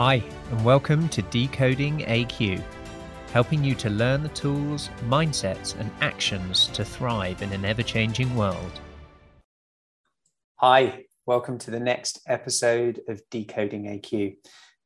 [0.00, 2.62] Hi, and welcome to Decoding AQ,
[3.32, 8.32] helping you to learn the tools, mindsets, and actions to thrive in an ever changing
[8.36, 8.80] world.
[10.60, 14.36] Hi, welcome to the next episode of Decoding AQ.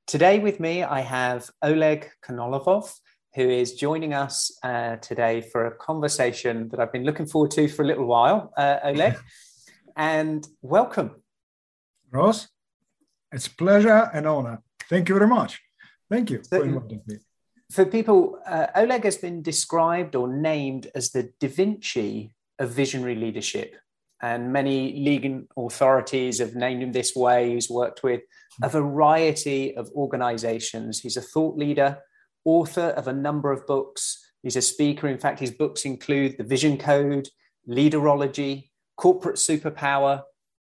[0.06, 2.90] Today, with me, I have Oleg Konovalov,
[3.34, 7.68] who is joining us uh, today for a conversation that I've been looking forward to
[7.68, 8.50] for a little while.
[8.56, 9.18] Uh, Oleg,
[9.94, 11.22] and welcome.
[12.10, 12.48] Ross,
[13.30, 14.62] it's pleasure and honor.
[14.92, 15.58] Thank you very much.
[16.10, 17.16] Thank you so, for inviting me.
[17.70, 23.14] For people, uh, Oleg has been described or named as the Da Vinci of visionary
[23.14, 23.74] leadership.
[24.20, 27.54] And many legal authorities have named him this way.
[27.54, 28.20] He's worked with
[28.62, 31.00] a variety of organizations.
[31.00, 32.00] He's a thought leader,
[32.44, 34.22] author of a number of books.
[34.42, 35.08] He's a speaker.
[35.08, 37.28] In fact, his books include The Vision Code,
[37.66, 38.68] Leaderology,
[38.98, 40.24] Corporate Superpower,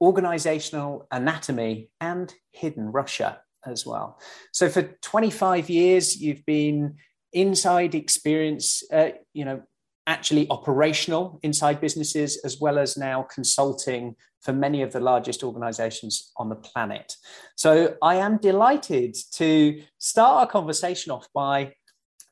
[0.00, 4.18] Organizational Anatomy, and Hidden Russia as well.
[4.52, 6.96] So for 25 years, you've been
[7.32, 9.62] inside experience, uh, you know,
[10.06, 16.32] actually operational inside businesses, as well as now consulting for many of the largest organizations
[16.38, 17.14] on the planet.
[17.56, 21.74] So I am delighted to start our conversation off by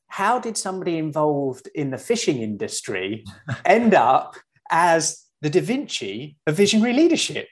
[0.07, 3.23] how did somebody involved in the fishing industry
[3.65, 4.35] end up
[4.71, 7.47] as the Da Vinci of visionary leadership?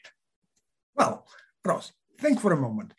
[0.95, 1.27] Well,
[1.63, 2.93] Ross, think for a moment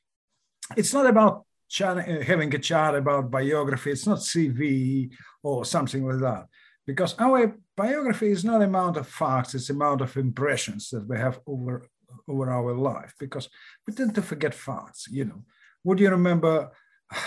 [0.74, 1.44] it's not about
[1.80, 3.90] uh, having a chat about biography.
[3.90, 6.46] It's not CV or something like that,
[6.86, 11.40] because our biography is not amount of facts; it's amount of impressions that we have
[11.46, 11.86] over
[12.28, 13.14] over our life.
[13.18, 13.48] Because
[13.86, 15.08] we tend to forget facts.
[15.10, 15.42] You know,
[15.84, 16.70] would you remember?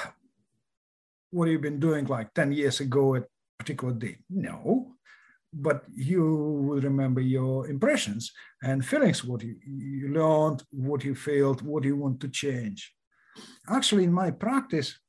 [1.31, 3.25] What you've been doing like 10 years ago at
[3.59, 4.17] particular date?
[4.31, 4.95] No,
[5.53, 8.31] but you will remember your impressions
[8.63, 12.95] and feelings, what you, you learned, what you felt, what you want to change
[13.69, 14.99] actually in my practice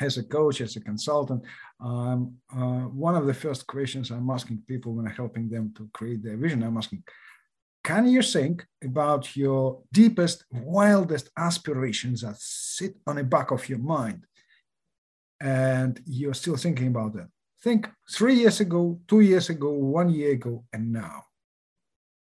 [0.00, 1.42] as a coach, as a consultant,
[1.80, 5.88] um, uh, one of the first questions I'm asking people when I'm helping them to
[5.92, 7.04] create their vision, I'm asking,
[7.84, 13.80] can you think about your deepest, wildest aspirations that sit on the back of your
[13.80, 14.24] mind?
[15.40, 17.32] And you're still thinking about them.
[17.60, 21.24] Think three years ago, two years ago, one year ago, and now.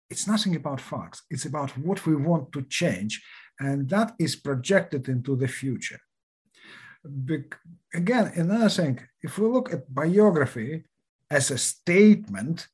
[0.09, 1.23] It's nothing about facts.
[1.29, 3.21] It's about what we want to change
[3.59, 5.99] and that is projected into the future.
[7.25, 7.45] Be-
[7.93, 10.83] again, another thing, if we look at biography
[11.29, 12.67] as a statement,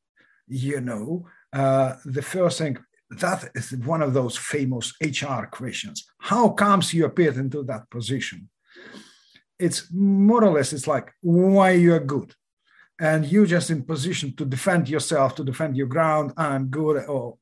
[0.47, 2.77] you know, uh, the first thing
[3.11, 6.05] that is one of those famous HR questions.
[6.17, 8.49] How comes you appeared into that position?
[9.59, 12.33] It's more or less, it's like why you are good.
[12.99, 17.37] And you just in position to defend yourself, to defend your ground, I'm good, or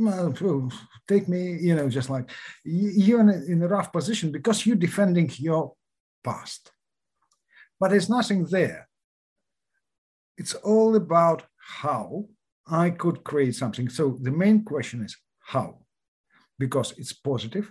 [0.00, 0.72] well,
[1.06, 2.30] take me, you know, just like
[2.64, 5.74] you're in a, in a rough position because you're defending your
[6.24, 6.72] past.
[7.78, 8.88] But there's nothing there.
[10.38, 12.26] It's all about how
[12.66, 13.88] I could create something.
[13.88, 15.80] So the main question is how,
[16.58, 17.70] because it's positive.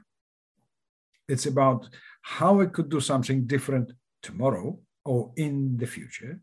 [1.27, 1.89] It's about
[2.21, 3.91] how I could do something different
[4.21, 6.41] tomorrow or in the future.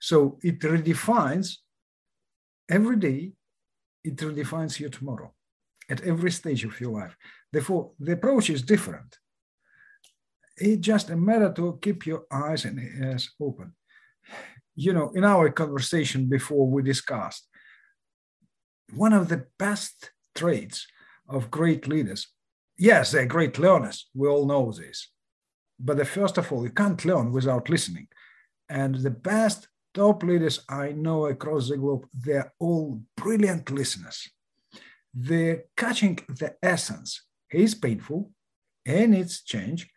[0.00, 1.56] So it redefines
[2.68, 3.32] every day
[4.04, 5.32] it redefines you tomorrow
[5.88, 7.16] at every stage of your life.
[7.52, 9.18] Therefore, the approach is different.
[10.56, 13.74] It's just a matter to keep your eyes and ears open.
[14.74, 17.46] You know, in our conversation before we discussed,
[18.94, 20.86] one of the best traits
[21.28, 22.28] of great leaders,
[22.78, 24.08] yes, they're great learners.
[24.14, 25.10] We all know this.
[25.78, 28.08] But the, first of all, you can't learn without listening.
[28.68, 34.28] And the best top leaders I know across the globe, they're all brilliant listeners.
[35.14, 37.24] They're catching the essence.
[37.50, 38.30] It's painful
[38.86, 39.90] and it's change.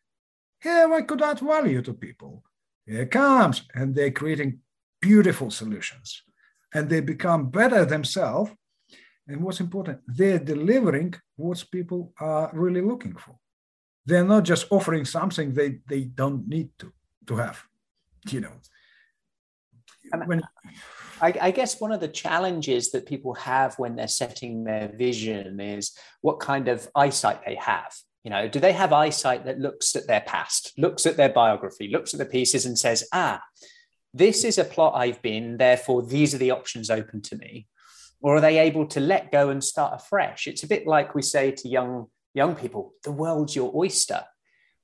[0.62, 2.44] Here I could add value to people.
[2.86, 4.60] Here comes, and they're creating
[5.02, 6.24] beautiful solutions.
[6.74, 8.52] And they become better themselves.
[9.28, 13.36] And what's important, they're delivering what people are really looking for.
[14.06, 16.94] They're not just offering something they, they don't need to,
[17.28, 17.64] to have,
[18.30, 18.52] you know
[20.26, 20.42] when
[21.22, 25.60] I, I, guess one of the challenges that people have when they're setting their vision
[25.60, 27.94] is what kind of eyesight they have.
[28.24, 31.88] You know, do they have eyesight that looks at their past, looks at their biography,
[31.88, 33.42] looks at the pieces and says, ah,
[34.14, 37.68] this is a plot I've been, therefore these are the options open to me?
[38.22, 40.48] Or are they able to let go and start afresh?
[40.48, 44.24] It's a bit like we say to young young people, the world's your oyster.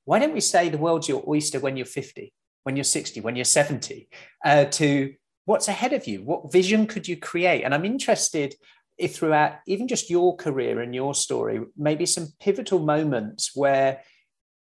[0.04, 2.32] Why don't we say the world's your oyster when you're 50?
[2.64, 4.08] when you're 60, when you're 70,
[4.44, 6.22] uh, to what's ahead of you?
[6.22, 7.62] What vision could you create?
[7.62, 8.54] And I'm interested
[8.98, 14.02] if throughout even just your career and your story, maybe some pivotal moments where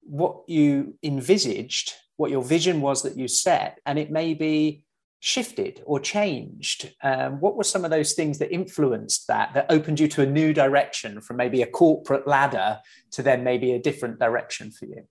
[0.02, 4.84] what you envisaged, what your vision was that you set, and it may be
[5.20, 6.94] shifted or changed?
[7.02, 10.26] Um, what were some of those things that influenced that, that opened you to a
[10.26, 12.80] new direction from maybe a corporate ladder
[13.12, 15.08] to then maybe a different direction for you?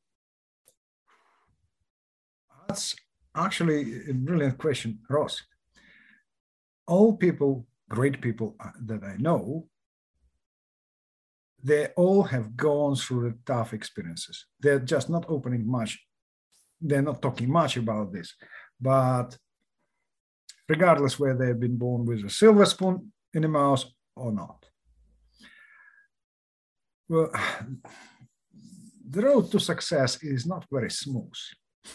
[2.68, 2.96] That's
[3.34, 5.42] actually a brilliant question, Ross.
[6.86, 9.68] All people, great people uh, that I know,
[11.62, 14.46] they all have gone through the tough experiences.
[14.60, 15.98] They're just not opening much.
[16.80, 18.34] They're not talking much about this,
[18.80, 19.36] but
[20.68, 23.84] regardless whether they've been born with a silver spoon in the mouth
[24.14, 24.64] or not.
[27.08, 27.30] Well,
[29.08, 31.32] the road to success is not very smooth.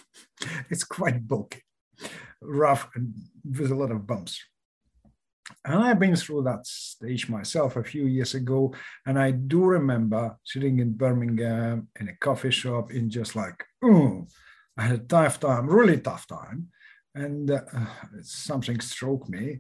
[0.70, 1.62] it's quite bulky,
[2.42, 4.40] rough, and with a lot of bumps.
[5.66, 8.74] And I've been through that stage myself a few years ago.
[9.06, 14.28] And I do remember sitting in Birmingham in a coffee shop in just like, oh,
[14.78, 16.70] I had a tough time, really tough time
[17.16, 17.62] and uh,
[18.22, 19.60] something struck me.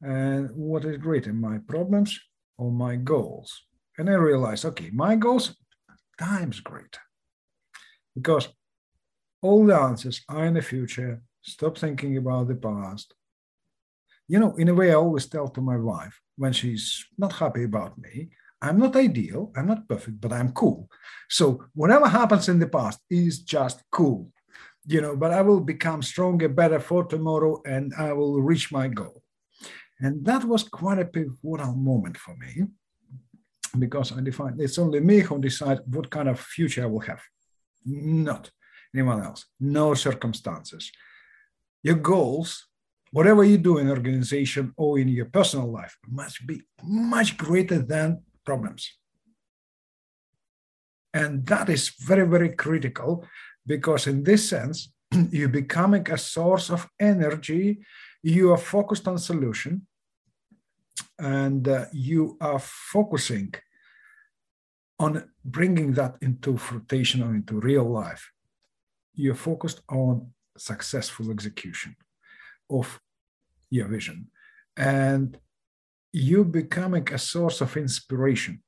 [0.00, 2.18] And what is greater, my problems
[2.56, 3.62] or my goals?
[3.96, 5.56] And I realized, okay, my goals
[6.18, 7.00] times greater
[8.14, 8.48] because
[9.40, 11.22] all the answers are in the future.
[11.42, 13.14] Stop thinking about the past.
[14.28, 17.64] You know, in a way, I always tell to my wife when she's not happy
[17.64, 18.30] about me,
[18.60, 20.90] I'm not ideal, I'm not perfect, but I'm cool.
[21.28, 24.30] So whatever happens in the past is just cool
[24.88, 28.88] you know, but I will become stronger, better for tomorrow, and I will reach my
[28.88, 29.22] goal.
[30.00, 32.64] And that was quite a pivotal moment for me
[33.78, 37.20] because I defined it's only me who decide what kind of future I will have,
[37.84, 38.50] not
[38.94, 40.90] anyone else, no circumstances.
[41.82, 42.67] Your goals,
[43.12, 48.22] whatever you do in organization or in your personal life, must be much greater than
[48.44, 48.90] problems.
[51.14, 53.24] And that is very, very critical
[53.66, 54.92] because in this sense,
[55.30, 57.78] you're becoming a source of energy,
[58.22, 59.86] you are focused on solution,
[61.18, 63.52] and uh, you are focusing
[64.98, 68.30] on bringing that into fruition or into real life.
[69.14, 71.96] You're focused on successful execution
[72.70, 73.00] of
[73.70, 74.30] your vision.
[74.76, 75.38] And
[76.12, 78.62] you becoming a source of inspiration.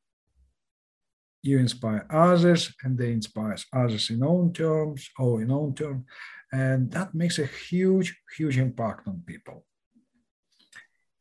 [1.43, 6.05] You inspire others and they inspire others in own terms or in own terms
[6.53, 9.65] and that makes a huge huge impact on people.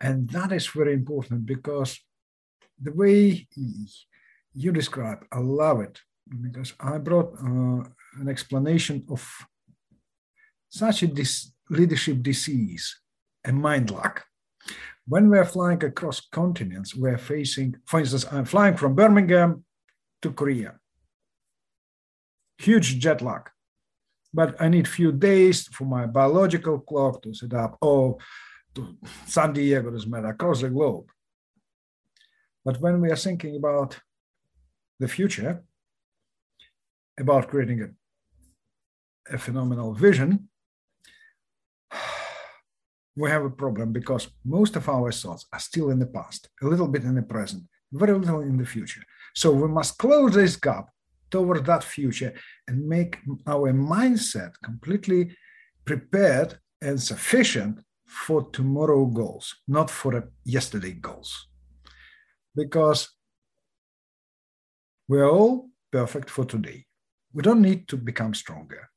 [0.02, 2.00] And that is very important because
[2.82, 3.48] the way
[4.54, 6.00] you describe i love it
[6.42, 7.84] because i brought uh,
[8.22, 9.22] an explanation of
[10.70, 13.00] such a dis- leadership disease
[13.44, 14.22] and mind lag
[15.08, 19.64] when we're flying across continents we're facing for instance i'm flying from birmingham
[20.22, 20.80] to Korea.
[22.58, 23.50] Huge jet lag.
[24.34, 28.18] But I need few days for my biological clock to set up, or
[28.76, 31.10] to San Diego, doesn't matter, across the globe.
[32.64, 34.00] But when we are thinking about
[35.00, 35.64] the future,
[37.18, 40.49] about creating a, a phenomenal vision,
[43.20, 46.66] we have a problem because most of our thoughts are still in the past, a
[46.66, 49.04] little bit in the present, very little in the future.
[49.36, 50.86] So we must close this gap
[51.30, 52.34] toward that future
[52.68, 55.36] and make our mindset completely
[55.84, 61.50] prepared and sufficient for tomorrow goals, not for yesterday goals.
[62.56, 63.10] Because
[65.10, 66.86] we're all perfect for today.
[67.34, 68.90] We don't need to become stronger.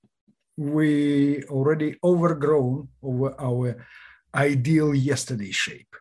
[0.57, 3.85] We already overgrown over our
[4.35, 5.95] ideal yesterday shape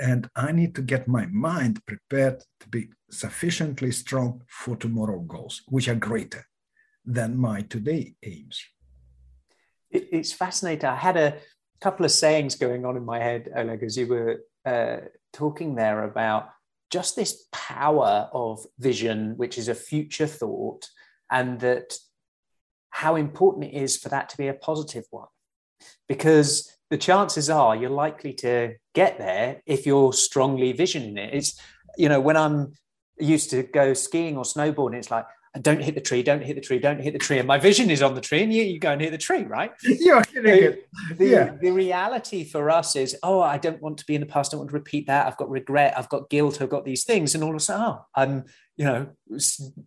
[0.00, 5.62] and I need to get my mind prepared to be sufficiently strong for tomorrow goals,
[5.68, 6.46] which are greater
[7.04, 8.64] than my today aims.
[9.90, 10.88] It's fascinating.
[10.88, 11.36] I had a
[11.80, 14.98] couple of sayings going on in my head, Oleg, as you were uh,
[15.32, 16.48] talking there about
[16.90, 20.86] just this power of vision, which is a future thought,
[21.30, 21.94] and that
[22.90, 25.28] how important it is for that to be a positive one.
[26.08, 31.32] Because the chances are you're likely to get there if you're strongly visioning it.
[31.32, 31.58] It's,
[31.96, 32.72] you know, when I'm
[33.18, 35.26] used to go skiing or snowboarding, it's like,
[35.62, 37.38] don't hit the tree, don't hit the tree, don't hit the tree.
[37.38, 39.42] And my vision is on the tree, and you, you go and hit the tree,
[39.42, 39.72] right?
[39.82, 41.56] You're the, yeah.
[41.60, 44.52] the reality for us is, oh, I don't want to be in the past, I
[44.52, 45.26] don't want to repeat that.
[45.26, 47.34] I've got regret, I've got guilt, I've got these things.
[47.34, 48.44] And all of a sudden, oh, I'm,
[48.76, 49.08] you know,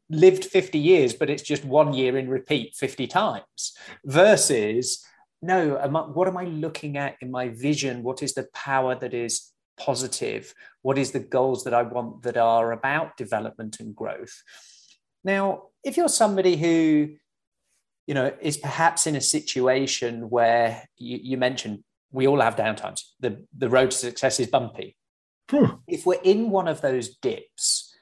[0.10, 5.06] lived 50 years, but it's just one year in repeat 50 times versus
[5.44, 8.02] no, am I, what am I looking at in my vision?
[8.02, 10.54] What is the power that is positive?
[10.82, 14.42] What is the goals that I want that are about development and growth?
[15.24, 17.16] Now, if you're somebody who,
[18.08, 23.02] you know, is perhaps in a situation where you, you mentioned we all have downtimes,
[23.20, 24.96] the, the road to success is bumpy.
[25.50, 25.76] Hmm.
[25.88, 27.94] If we're in one of those dips,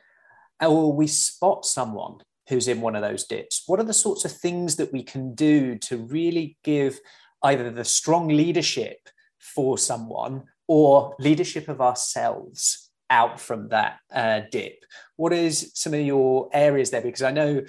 [0.60, 2.18] or we spot someone
[2.50, 5.34] who's in one of those dips, what are the sorts of things that we can
[5.34, 7.00] do to really give
[7.44, 8.98] either the strong leadership
[9.40, 14.86] for someone or leadership of ourselves out from that uh, dip?
[15.16, 17.02] What is some of your areas there?
[17.02, 17.62] Because I know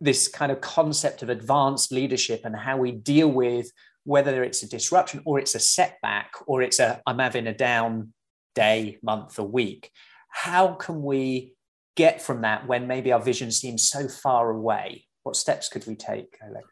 [0.00, 3.70] this kind of concept of advanced leadership and how we deal with
[4.04, 8.12] whether it's a disruption or it's a setback or it's a I'm having a down
[8.54, 9.90] day, month, or week.
[10.28, 11.54] How can we
[11.96, 15.06] get from that when maybe our vision seems so far away?
[15.22, 16.64] What steps could we take, Oleg?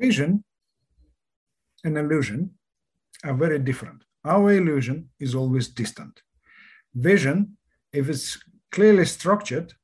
[0.00, 0.44] Vision
[1.84, 2.50] and illusion
[3.24, 4.02] are very different.
[4.24, 6.22] Our illusion is always distant.
[6.94, 7.58] Vision,
[7.92, 8.38] if it's
[8.72, 9.74] clearly structured,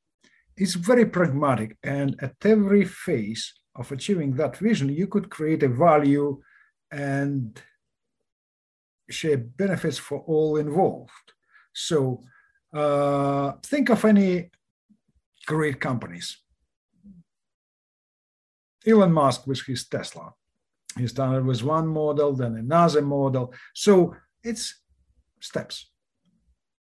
[0.57, 1.77] is very pragmatic.
[1.83, 6.41] And at every phase of achieving that vision, you could create a value
[6.91, 7.61] and
[9.11, 11.33] share benefits for all involved.
[11.75, 12.23] So
[12.73, 14.51] uh, think of any
[15.47, 16.39] great companies.
[18.87, 20.33] Elon Musk with his Tesla.
[20.97, 23.53] He started with one model, then another model.
[23.75, 24.81] So it's
[25.41, 25.91] steps.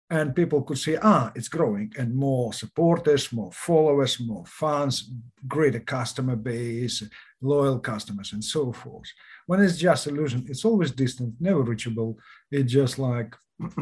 [0.09, 5.09] And people could say, ah, it's growing, and more supporters, more followers, more fans,
[5.47, 7.01] greater customer base,
[7.41, 9.07] loyal customers, and so forth.
[9.47, 12.19] When it's just illusion, it's always distant, never reachable.
[12.51, 13.35] It's just like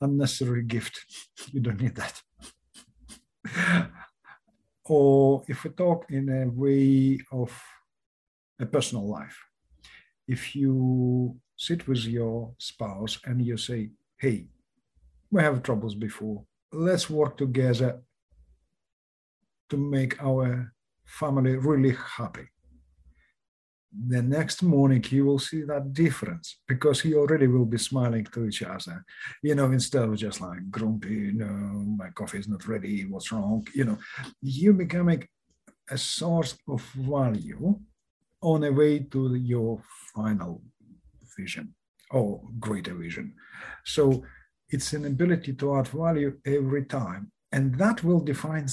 [0.00, 1.00] unnecessary gift.
[1.52, 2.22] You don't need that.
[4.88, 7.52] or if we talk in a way of
[8.60, 9.36] a personal life,
[10.28, 14.48] if you sit with your spouse and you say, hey,
[15.30, 18.00] we have troubles before, let's work together
[19.68, 20.72] to make our
[21.04, 22.48] family really happy.
[23.92, 28.46] The next morning, you will see that difference because he already will be smiling to
[28.46, 29.04] each other,
[29.42, 33.66] you know, instead of just like grumpy, no, my coffee is not ready, what's wrong?
[33.74, 33.98] You know,
[34.42, 35.26] you becoming
[35.88, 37.78] a source of value
[38.42, 39.80] on a way to your
[40.14, 40.62] final
[41.36, 41.74] vision
[42.10, 43.34] or greater vision.
[43.84, 44.24] So
[44.68, 47.30] it's an ability to add value every time.
[47.52, 48.66] And that will define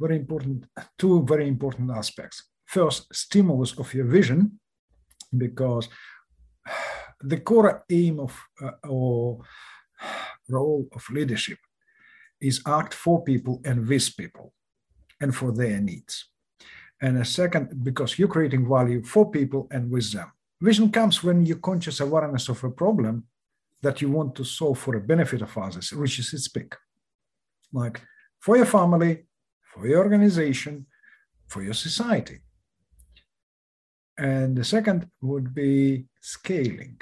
[0.00, 0.66] very important,
[0.98, 2.44] two very important aspects.
[2.66, 4.58] First, stimulus of your vision,
[5.36, 5.88] because
[7.20, 9.40] the core aim of uh, or
[10.48, 11.58] role of leadership
[12.40, 14.52] is act for people and with people
[15.20, 16.28] and for their needs.
[17.00, 20.32] And a second, because you're creating value for people and with them.
[20.60, 23.24] Vision comes when you conscious awareness of a problem
[23.82, 26.74] that you want to solve for the benefit of others, reaches its peak.
[27.72, 28.00] Like
[28.40, 29.26] for your family,
[29.62, 30.86] for your organization,
[31.48, 32.40] for your society.
[34.18, 37.00] And the second would be scaling.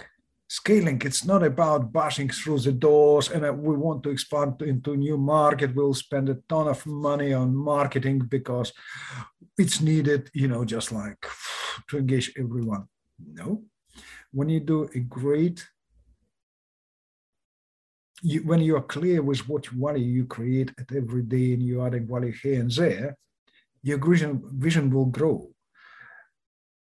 [0.48, 4.96] Scaling, it's not about bashing through the doors and uh, we want to expand into
[4.96, 5.74] new market.
[5.74, 8.72] We'll spend a ton of money on marketing because
[9.56, 11.26] it's needed, you know, just like
[11.88, 12.88] to engage everyone.
[13.18, 13.62] No.
[14.32, 15.64] When you do a great,
[18.22, 21.86] you, when you are clear with what value you create at every day and you're
[21.86, 23.16] adding value here and there,
[23.82, 25.53] your vision, vision will grow.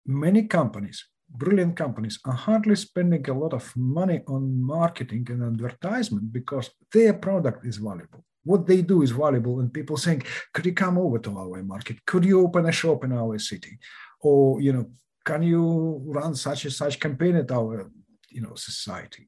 [0.05, 6.31] Many companies, brilliant companies, are hardly spending a lot of money on marketing and advertisement
[6.31, 8.24] because their product is valuable.
[8.43, 10.21] What they do is valuable and people saying
[10.53, 12.05] could you come over to our market?
[12.05, 13.79] Could you open a shop in our city?
[14.21, 14.91] Or you know
[15.25, 17.91] can you run such and such campaign at our
[18.29, 19.27] you know society?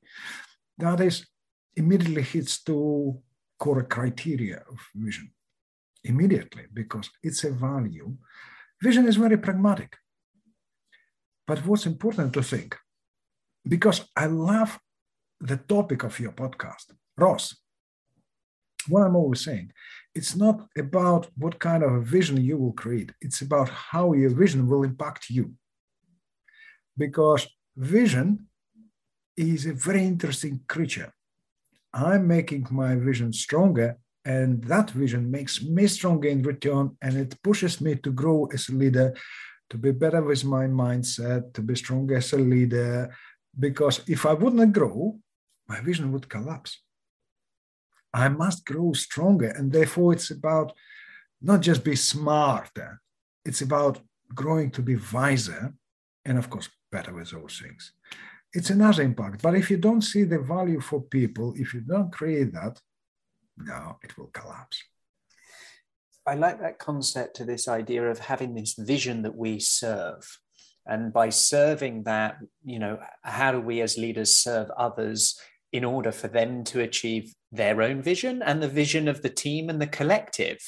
[0.77, 1.25] That is
[1.75, 3.19] immediately hits to
[3.57, 5.31] core criteria of vision
[6.03, 8.15] immediately because it's a value.
[8.83, 9.97] Vision is very pragmatic
[11.47, 12.75] but what's important to think
[13.67, 14.79] because i love
[15.39, 16.87] the topic of your podcast
[17.17, 17.55] ross.
[18.87, 19.71] What i'm always saying
[20.17, 23.11] it's not about what kind of a vision you will create.
[23.21, 25.53] It's about how your vision will impact you.
[26.97, 28.47] Because vision
[29.37, 31.13] is a very interesting creature.
[31.93, 33.89] I'm making my vision stronger,
[34.25, 38.69] and that vision makes me stronger in return, and it pushes me to grow as
[38.69, 39.13] a leader,
[39.69, 43.13] to be better with my mindset, to be stronger as a leader.
[43.57, 45.19] Because if I would not grow,
[45.67, 46.81] my vision would collapse.
[48.13, 50.73] I must grow stronger, and therefore it's about
[51.41, 53.01] not just be smarter,
[53.45, 53.99] it's about
[54.33, 55.73] growing to be wiser,
[56.25, 57.93] and of course better with those things.
[58.53, 59.41] It's another impact.
[59.41, 62.79] But if you don't see the value for people, if you don't create that,
[63.57, 64.81] no, it will collapse.
[66.27, 70.39] I like that concept to this idea of having this vision that we serve.
[70.85, 75.39] And by serving that, you know, how do we as leaders serve others
[75.71, 79.69] in order for them to achieve their own vision and the vision of the team
[79.69, 80.59] and the collective?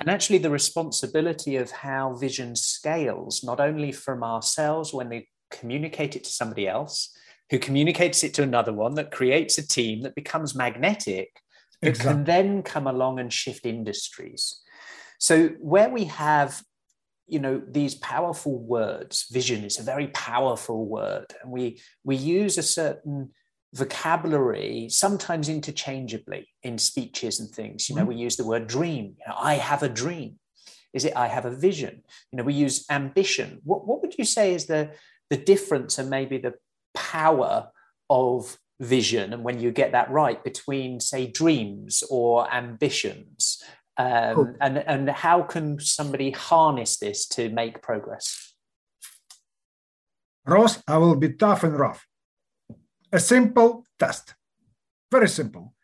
[0.00, 6.16] And actually, the responsibility of how vision scales, not only from ourselves when they communicate
[6.16, 7.14] it to somebody else,
[7.50, 11.28] who communicates it to another one that creates a team that becomes magnetic,
[11.82, 12.14] that exactly.
[12.14, 14.62] can then come along and shift industries.
[15.24, 16.62] So where we have
[17.26, 22.58] you know these powerful words vision is a very powerful word and we we use
[22.58, 23.30] a certain
[23.72, 27.88] vocabulary sometimes interchangeably in speeches and things.
[27.88, 28.18] You know mm-hmm.
[28.18, 29.16] we use the word dream.
[29.18, 30.38] You know, i have a dream.
[30.92, 32.02] Is it i have a vision?
[32.30, 33.62] You know we use ambition.
[33.64, 34.90] What, what would you say is the
[35.30, 36.54] the difference and maybe the
[36.92, 37.70] power
[38.10, 43.62] of vision and when you get that right between say dreams or ambitions
[43.96, 44.54] um, cool.
[44.60, 48.54] and and how can somebody harness this to make progress?
[50.46, 52.06] Ross i will be tough and rough.
[53.12, 54.34] A simple test.
[55.10, 55.74] Very simple.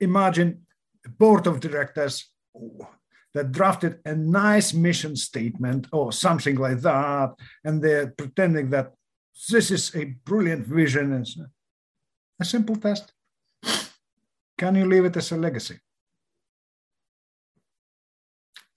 [0.00, 0.66] Imagine
[1.04, 2.30] a board of directors
[3.34, 7.30] that drafted a nice mission statement or something like that
[7.64, 8.92] and they're pretending that
[9.50, 11.12] this is a brilliant vision.
[11.12, 11.26] And
[12.40, 13.12] a simple test.
[14.58, 15.78] Can you leave it as a legacy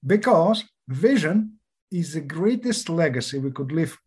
[0.06, 1.54] because vision
[1.92, 3.98] is the greatest legacy we could leave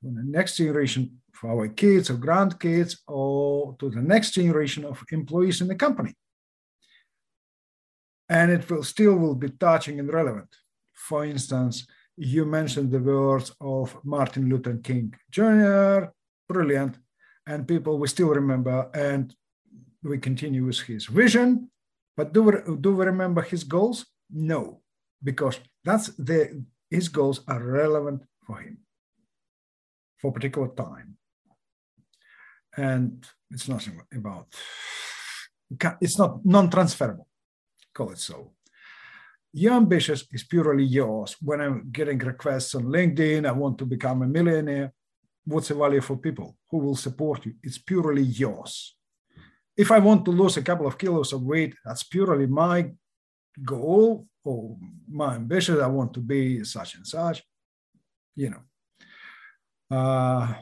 [0.00, 5.02] for the next generation, for our kids or grandkids, or to the next generation of
[5.10, 6.14] employees in the company.
[8.28, 10.48] And it will still will be touching and relevant.
[10.92, 11.86] For instance,
[12.16, 16.10] you mentioned the words of Martin Luther King Jr.,
[16.48, 16.98] brilliant,
[17.46, 19.34] and people we still remember, and
[20.02, 21.70] we continue with his vision.
[22.16, 24.06] But do we, do we remember his goals?
[24.30, 24.80] No
[25.22, 28.78] because that's the his goals are relevant for him
[30.18, 31.16] for a particular time.
[32.76, 34.46] And it's nothing about
[36.00, 37.26] it's not non-transferable
[37.92, 38.52] call it so.
[39.52, 41.36] Your ambitious is purely yours.
[41.40, 44.92] When i'm getting requests on linkedin i want to become a millionaire
[45.44, 47.54] what's the value for people who will support you?
[47.62, 48.96] It's purely yours.
[49.76, 52.90] If i want to lose a couple of kilos of weight that's purely my
[53.64, 54.76] goal or
[55.08, 57.42] my ambition, I want to be such and such,
[58.36, 59.96] you know.
[59.96, 60.54] Uh,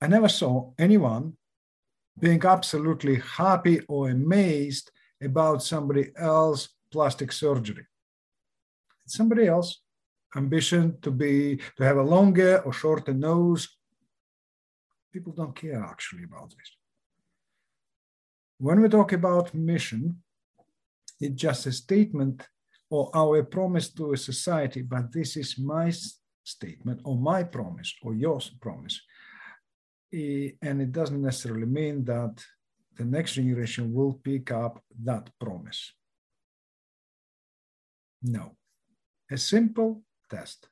[0.00, 1.34] I never saw anyone
[2.18, 4.90] being absolutely happy or amazed
[5.22, 7.86] about somebody else plastic surgery.
[9.06, 9.82] somebody else
[10.36, 13.68] ambition to be to have a longer or shorter nose.
[15.12, 16.76] People don't care actually about this.
[18.58, 20.22] When we talk about mission,
[21.20, 22.46] it's just a statement
[22.90, 25.92] or our promise to a society, but this is my
[26.44, 29.00] statement or my promise or your promise.
[30.12, 32.42] And it doesn't necessarily mean that
[32.96, 35.92] the next generation will pick up that promise.
[38.22, 38.56] No.
[39.30, 40.68] A simple test.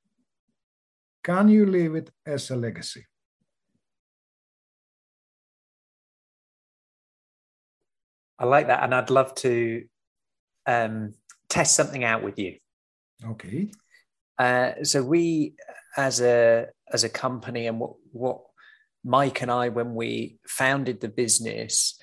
[1.22, 3.04] Can you leave it as a legacy?
[8.44, 8.82] I like that.
[8.82, 9.84] And I'd love to
[10.66, 11.14] um,
[11.48, 12.58] test something out with you.
[13.26, 13.70] Okay.
[14.38, 15.54] Uh, so we,
[15.96, 18.42] as a as a company, and what what
[19.02, 21.98] Mike and I, when we founded the business,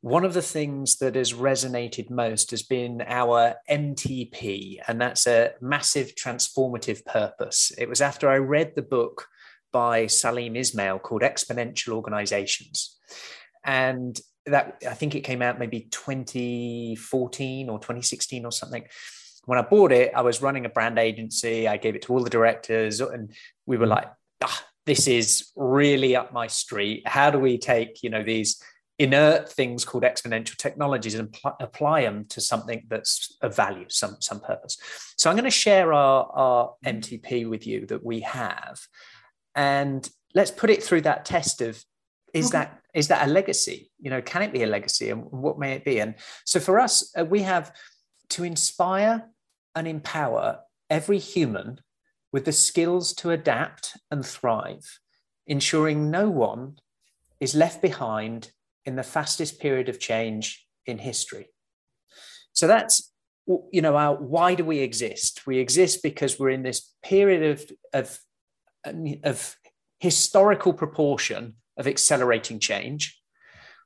[0.00, 5.52] one of the things that has resonated most has been our MTP, and that's a
[5.60, 7.70] massive transformative purpose.
[7.78, 9.28] It was after I read the book
[9.72, 12.98] by Salim Ismail called Exponential Organizations.
[13.64, 18.84] And that I think it came out maybe 2014 or 2016 or something.
[19.44, 21.68] When I bought it, I was running a brand agency.
[21.68, 23.32] I gave it to all the directors, and
[23.64, 24.06] we were like,
[24.42, 27.06] ah, "This is really up my street.
[27.06, 28.60] How do we take you know these
[28.98, 34.16] inert things called exponential technologies and pl- apply them to something that's of value, some
[34.20, 34.78] some purpose?"
[35.16, 38.80] So I'm going to share our our MTP with you that we have,
[39.54, 41.84] and let's put it through that test of
[42.34, 42.58] is okay.
[42.58, 43.90] that is that a legacy?
[44.00, 46.00] You know can it be a legacy and what may it be?
[46.00, 47.72] And so for us uh, we have
[48.30, 49.28] to inspire
[49.74, 51.80] and empower every human
[52.32, 54.98] with the skills to adapt and thrive
[55.46, 56.76] ensuring no one
[57.40, 58.50] is left behind
[58.84, 61.48] in the fastest period of change in history.
[62.52, 63.12] So that's
[63.70, 65.46] you know our, why do we exist?
[65.46, 68.18] We exist because we're in this period of of
[69.22, 69.56] of
[70.00, 73.20] historical proportion of accelerating change.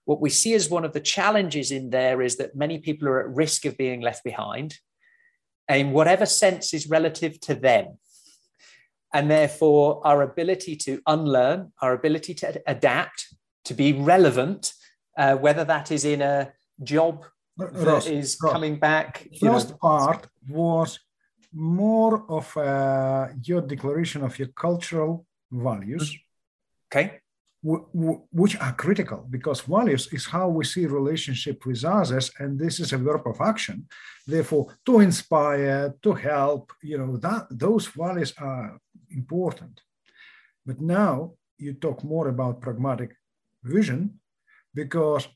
[0.05, 3.21] what we see as one of the challenges in there is that many people are
[3.21, 4.79] at risk of being left behind
[5.69, 7.99] in whatever sense is relative to them.
[9.13, 13.27] And therefore, our ability to unlearn, our ability to adapt,
[13.67, 14.73] to be relevant,
[15.19, 17.25] uh, whether that is in a job
[17.57, 19.29] that Ross, is Ross, coming back.
[19.41, 19.77] The First know.
[19.77, 20.99] part was
[21.53, 26.17] more of uh, your declaration of your cultural values.
[26.89, 27.21] Okay.
[27.63, 32.93] Which are critical because values is how we see relationship with others and this is
[32.93, 33.87] a verb of action
[34.27, 38.79] therefore to inspire to help you know that those values are
[39.11, 39.83] important
[40.65, 43.15] but now you talk more about pragmatic
[43.63, 44.19] vision
[44.75, 45.29] because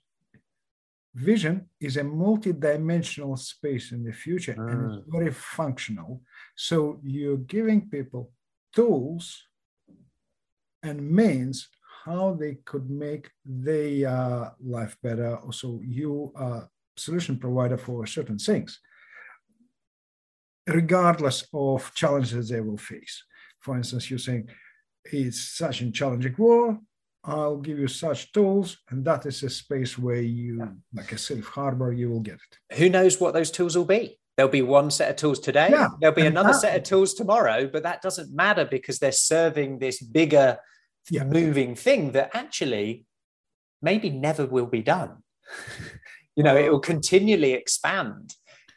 [1.14, 4.70] vision is a multi-dimensional space in the future mm.
[4.70, 5.12] and it's mm.
[5.12, 6.22] very functional
[6.56, 8.32] so you're giving people
[8.74, 9.42] tools
[10.82, 11.68] and means
[12.05, 18.38] how they could make their uh, life better so you are solution provider for certain
[18.38, 18.81] things
[20.67, 23.25] regardless of challenges they will face
[23.61, 24.49] for instance you're saying
[25.05, 26.79] it's such a challenging war
[27.27, 30.69] I'll give you such tools, and that is a space where you, yeah.
[30.93, 32.77] like a safe harbor, you will get it.
[32.77, 34.19] Who knows what those tools will be?
[34.37, 35.69] There'll be one set of tools today.
[35.71, 35.88] Yeah.
[36.01, 39.12] There'll be and another that, set of tools tomorrow, but that doesn't matter because they're
[39.12, 40.59] serving this bigger
[41.11, 41.25] yeah.
[41.25, 43.05] moving thing that actually
[43.83, 45.23] maybe never will be done.
[46.37, 48.35] you know, it will continually expand.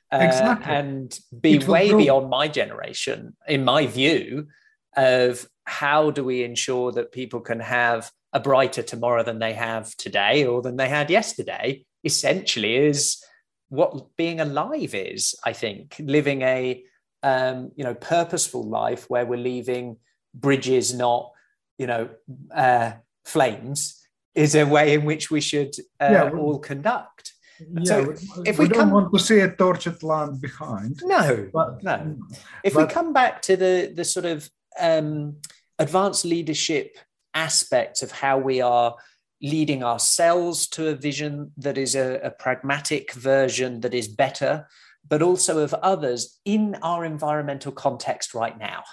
[0.10, 0.74] Uh, exactly.
[0.74, 1.98] and be way grow.
[1.98, 4.48] beyond my generation, in my view,
[4.96, 9.96] of how do we ensure that people can have a brighter tomorrow than they have
[9.98, 13.22] today or than they had yesterday essentially is
[13.70, 16.84] what being alive is i think living a
[17.24, 19.98] um, you know purposeful life where we're leaving
[20.34, 21.32] bridges not
[21.78, 22.10] you know
[22.54, 22.92] uh,
[23.26, 24.02] flames
[24.36, 27.34] is a way in which we should uh, yeah, all conduct.
[27.60, 28.14] yeah, so
[28.46, 32.18] if we, we don't come, want to see a tortured land behind no but, no.
[32.64, 35.38] if but, we come back to the the sort of um,
[35.80, 36.98] advanced leadership
[37.34, 38.96] aspects of how we are
[39.42, 44.68] leading ourselves to a vision that is a, a pragmatic version that is better
[45.10, 48.84] but also of others in our environmental context right now,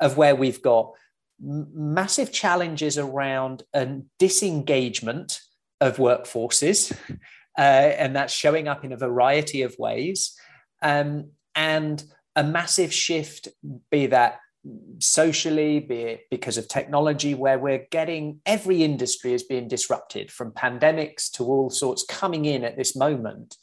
[0.00, 0.92] of where we've got
[1.40, 5.40] massive challenges around a disengagement
[5.80, 6.96] of workforces,
[7.58, 10.34] uh, and that's showing up in a variety of ways,
[10.82, 12.04] um, and
[12.36, 13.48] a massive shift,
[13.90, 14.38] be that
[14.98, 20.52] socially, be it because of technology, where we're getting every industry is being disrupted from
[20.52, 23.56] pandemics to all sorts coming in at this moment.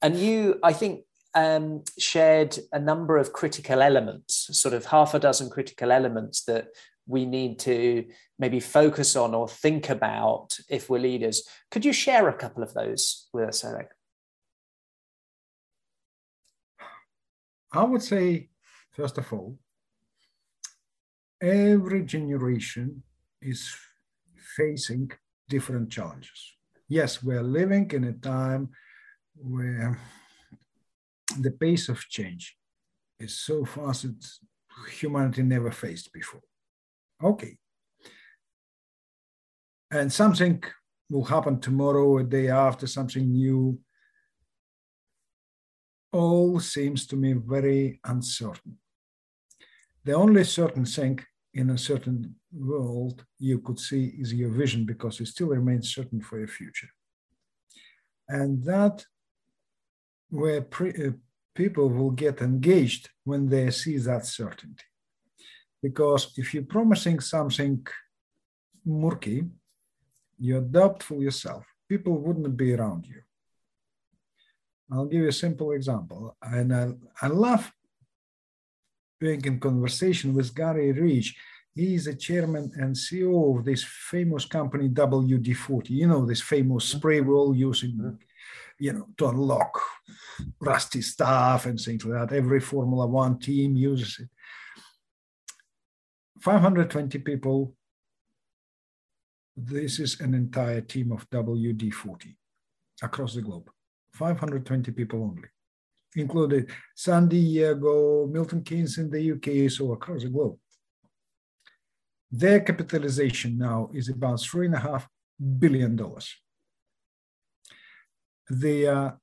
[0.00, 1.04] And you, I think,
[1.34, 6.68] um, shared a number of critical elements, sort of half a dozen critical elements that
[7.06, 8.04] we need to
[8.38, 11.46] maybe focus on or think about if we're leaders.
[11.70, 13.90] Could you share a couple of those with us, Eric?
[17.72, 18.50] I would say,
[18.90, 19.58] first of all,
[21.40, 23.02] every generation
[23.40, 23.74] is
[24.56, 25.10] facing
[25.48, 26.56] different challenges.
[26.88, 28.68] Yes, we're living in a time
[29.34, 29.98] where
[31.40, 32.56] the pace of change
[33.18, 34.24] is so fast that
[34.90, 36.42] humanity never faced before.
[37.22, 37.56] Okay.
[39.90, 40.62] And something
[41.10, 43.78] will happen tomorrow, a day after, something new.
[46.12, 48.78] All seems to me very uncertain.
[50.04, 51.20] The only certain thing
[51.54, 56.20] in a certain world you could see is your vision because it still remains certain
[56.20, 56.88] for your future.
[58.28, 59.04] And that
[60.30, 61.10] where pre, uh,
[61.54, 64.84] people will get engaged when they see that certainty.
[65.82, 67.84] Because if you're promising something
[68.84, 69.44] murky,
[70.38, 73.20] you're doubtful yourself, people wouldn't be around you.
[74.90, 76.36] I'll give you a simple example.
[76.42, 77.72] And I, I love
[79.18, 81.36] being in conversation with Garry Ridge.
[81.74, 85.90] He is a chairman and CEO of this famous company WD-40.
[85.90, 86.98] You know, this famous mm-hmm.
[86.98, 88.18] spray we're all using,
[88.78, 89.80] you know, to unlock
[90.60, 92.36] rusty stuff and things like that.
[92.36, 94.28] Every Formula One team uses it.
[96.42, 97.72] 520 people.
[99.56, 102.34] This is an entire team of WD-40
[103.00, 103.70] across the globe.
[104.14, 105.48] 520 people only
[106.16, 110.58] included San Diego, Milton Keynes in the UK, so across the globe.
[112.30, 115.08] Their capitalization now is about three and a half
[115.58, 116.34] billion dollars.
[118.48, 119.16] Their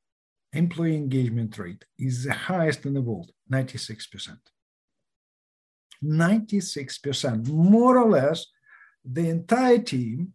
[0.53, 4.37] employee engagement rate is the highest in the world, 96%.
[6.03, 8.45] 96%, more or less,
[9.03, 10.33] the entire team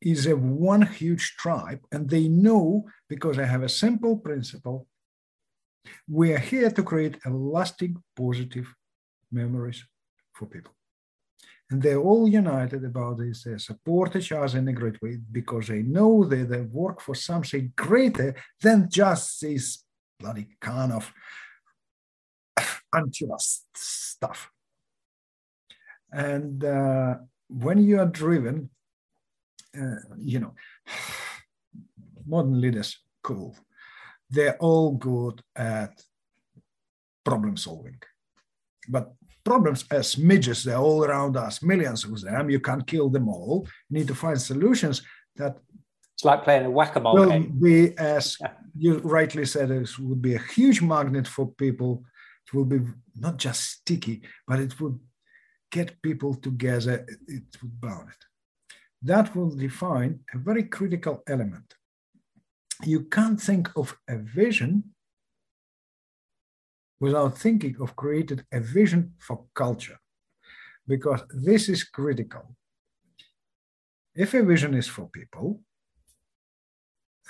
[0.00, 4.86] is a one huge tribe, and they know because I have a simple principle.
[6.08, 8.72] We are here to create a lasting positive
[9.30, 9.84] memories
[10.32, 10.72] for people.
[11.70, 13.44] And they're all united about this.
[13.44, 17.14] They support each other in a great way because they know that they work for
[17.14, 19.82] something greater than just this
[20.20, 21.12] bloody kind of
[22.92, 24.50] unjust stuff.
[26.14, 27.16] And uh,
[27.48, 28.70] when you are driven,
[29.78, 30.54] uh, you know,
[32.26, 33.56] modern leaders, cool.
[34.30, 36.00] They're all good at
[37.24, 38.00] problem solving.
[38.88, 39.12] But
[39.44, 42.48] problems as midgets, they're all around us, millions of them.
[42.50, 43.66] You can't kill them all.
[43.88, 45.02] You need to find solutions
[45.36, 45.56] that
[46.14, 47.58] it's like playing a whack-a-mole will game.
[47.60, 48.38] be as
[48.78, 52.04] you rightly said, it would be a huge magnet for people.
[52.46, 52.80] It will be
[53.16, 54.98] not just sticky, but it would
[55.78, 56.96] get people together.
[57.36, 58.22] It would bound it.
[59.10, 61.68] That will define a very critical element.
[62.94, 64.72] You can't think of a vision
[67.04, 69.98] without thinking of creating a vision for culture,
[70.92, 72.44] because this is critical.
[74.24, 75.46] If a vision is for people,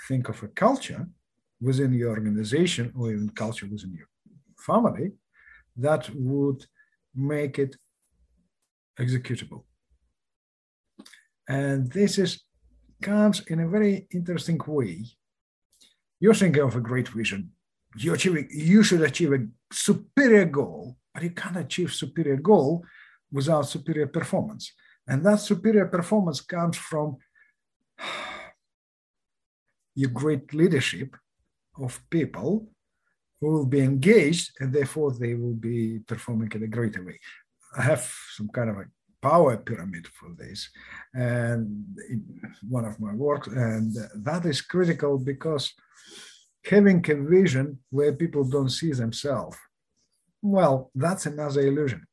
[0.07, 1.03] think of a culture
[1.67, 4.09] within your organization or even culture within your
[4.69, 5.07] family
[5.85, 6.59] that would
[7.33, 7.73] make it
[8.99, 9.63] executable.
[11.47, 12.43] And this is
[13.01, 15.05] comes in a very interesting way.
[16.19, 17.51] You're thinking of a great vision.
[17.97, 22.83] You achieving, you should achieve a superior goal, but you can't achieve superior goal
[23.31, 24.73] without superior performance.
[25.07, 27.17] And that superior performance comes from
[29.95, 31.15] your great leadership
[31.79, 32.69] of people
[33.39, 37.19] who will be engaged and therefore they will be performing in a greater way.
[37.77, 38.85] I have some kind of a
[39.21, 40.69] power pyramid for this
[41.13, 41.83] and
[42.67, 45.73] one of my works and that is critical because
[46.63, 49.57] having a vision where people don't see themselves
[50.41, 52.05] well that's another illusion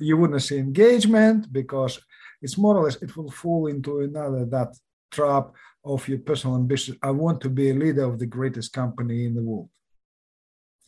[0.00, 2.00] you wouldn't see engagement because
[2.42, 4.74] it's more or less it will fall into another that
[5.14, 5.52] trap
[5.84, 6.98] of your personal ambition.
[7.02, 9.68] I want to be a leader of the greatest company in the world.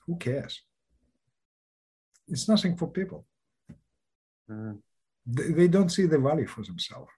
[0.07, 0.63] Who cares?
[2.29, 3.25] It's nothing for people.
[4.51, 4.79] Mm.
[5.27, 7.11] They, they don't see the value for themselves.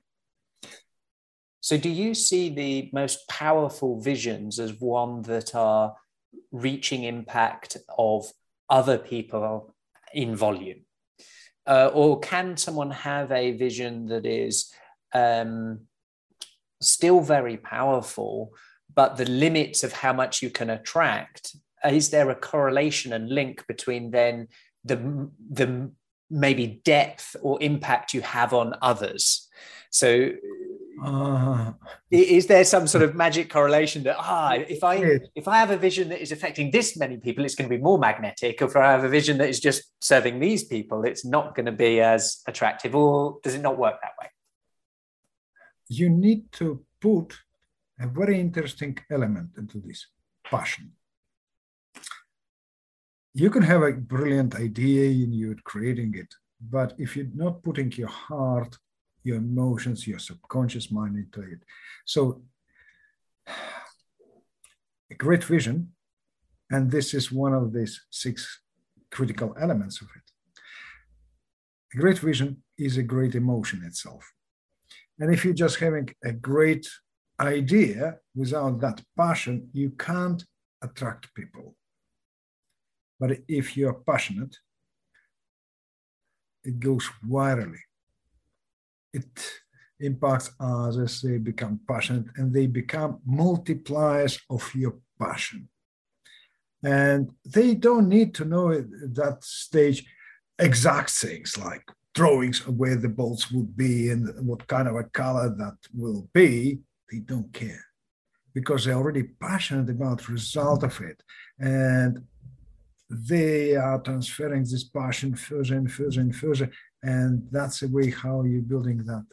[1.61, 5.95] So, do you see the most powerful visions as one that are
[6.53, 8.27] reaching impact of
[8.71, 9.75] other people
[10.15, 10.81] in volume?
[11.67, 14.73] Uh, or can someone have a vision that is
[15.13, 15.81] um,
[16.81, 18.53] still very powerful,
[18.95, 23.67] but the limits of how much you can attract, is there a correlation and link
[23.67, 24.49] between then
[24.89, 25.91] the, the
[26.31, 29.49] maybe depth or impact you have on others?
[29.91, 30.31] So
[31.05, 31.73] uh,
[32.11, 35.77] is there some sort of magic correlation that ah if i if i have a
[35.77, 38.75] vision that is affecting this many people it's going to be more magnetic or if
[38.75, 42.01] i have a vision that is just serving these people it's not going to be
[42.01, 44.29] as attractive or does it not work that way
[45.89, 47.39] you need to put
[48.01, 50.07] a very interesting element into this
[50.45, 50.93] passion.
[53.35, 57.93] You can have a brilliant idea and you're creating it, but if you're not putting
[57.93, 58.77] your heart,
[59.23, 61.61] your emotions, your subconscious mind into it.
[62.05, 62.43] So,
[65.11, 65.93] a great vision,
[66.71, 68.61] and this is one of these six
[69.11, 70.23] critical elements of it.
[71.95, 74.25] A great vision is a great emotion itself.
[75.19, 76.87] And if you're just having a great
[77.41, 80.45] idea without that passion, you can't
[80.83, 81.75] attract people.
[83.19, 84.57] But if you're passionate,
[86.65, 87.81] it goes virally.
[89.13, 89.51] It
[90.01, 95.69] impacts others, they become passionate and they become multipliers of your passion.
[96.83, 100.05] And they don't need to know at that stage
[100.59, 101.83] exact things like
[102.15, 106.29] drawings of where the bolts would be and what kind of a color that will
[106.33, 106.79] be,
[107.11, 107.85] they don't care
[108.55, 111.23] because they're already passionate about the result of it.
[111.59, 112.25] And
[113.11, 116.71] they are transferring this passion further and further and further.
[117.03, 119.25] And that's the way how you're building that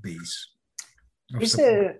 [0.00, 0.48] base.
[1.40, 1.98] Is there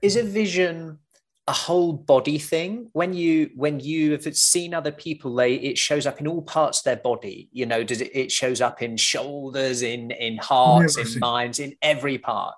[0.00, 0.98] is a vision
[1.46, 2.88] a whole body thing?
[2.92, 6.80] When you when you have seen other people they it shows up in all parts
[6.80, 10.96] of their body you know does it it shows up in shoulders in in hearts
[10.96, 12.54] in minds in every part.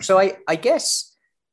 [0.00, 1.10] So i i guess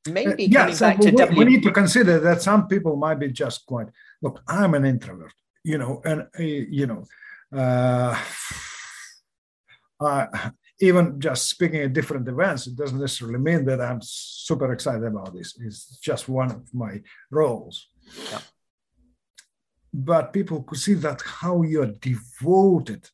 [0.07, 2.67] maybe uh, yeah, coming so back to we, w- we need to consider that some
[2.67, 3.87] people might be just quite
[4.21, 5.33] look i'm an introvert
[5.71, 6.43] you know and uh,
[6.79, 7.03] you know
[7.55, 8.13] uh,
[10.01, 15.05] I, even just speaking at different events, it doesn't necessarily mean that I'm super excited
[15.05, 15.57] about this.
[15.59, 17.01] It's just one of my
[17.31, 17.87] roles.
[18.31, 18.41] Yeah.
[19.91, 23.09] But people could see that how you're devoted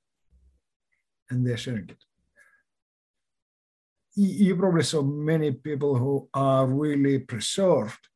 [1.30, 2.04] and they're sharing it.
[4.16, 8.10] You probably saw many people who are really preserved,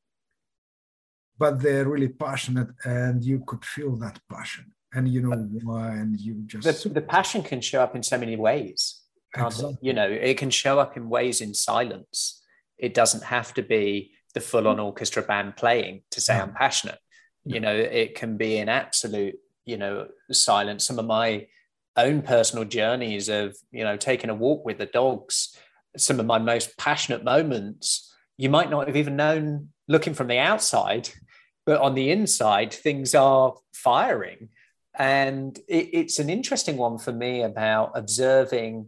[1.37, 4.73] but they're really passionate, and you could feel that passion.
[4.93, 6.83] And you know why, and you just.
[6.83, 9.01] The, the passion can show up in so many ways.
[9.35, 9.77] Um, exactly.
[9.81, 12.41] You know, it can show up in ways in silence.
[12.77, 16.99] It doesn't have to be the full on orchestra band playing to say I'm passionate.
[17.43, 20.83] You know, it can be in absolute, you know, silence.
[20.85, 21.47] Some of my
[21.95, 25.55] own personal journeys of, you know, taking a walk with the dogs,
[25.95, 30.37] some of my most passionate moments, you might not have even known looking from the
[30.37, 31.09] outside,
[31.67, 34.49] but on the inside, things are firing.
[34.97, 38.87] And it, it's an interesting one for me about observing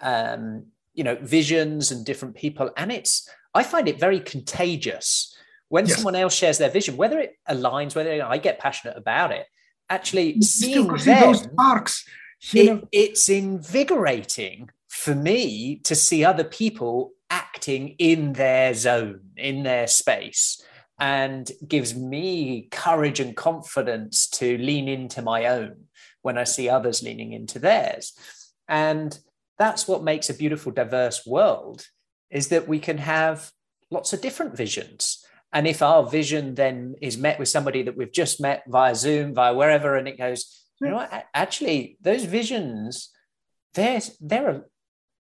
[0.00, 5.34] um, you know visions and different people and it's i find it very contagious
[5.68, 5.96] when yes.
[5.96, 9.30] someone else shares their vision whether it aligns whether you know, i get passionate about
[9.30, 9.46] it
[9.88, 12.04] actually seeing them, those sparks
[12.52, 19.86] it, it's invigorating for me to see other people acting in their zone in their
[19.86, 20.62] space
[21.00, 25.84] and gives me courage and confidence to lean into my own
[26.22, 28.12] when i see others leaning into theirs
[28.68, 29.18] and
[29.60, 31.84] that's what makes a beautiful, diverse world
[32.30, 33.52] is that we can have
[33.90, 35.22] lots of different visions.
[35.52, 39.34] And if our vision then is met with somebody that we've just met via Zoom,
[39.34, 43.10] via wherever, and it goes, you know, actually, those visions,
[43.74, 44.66] there's there are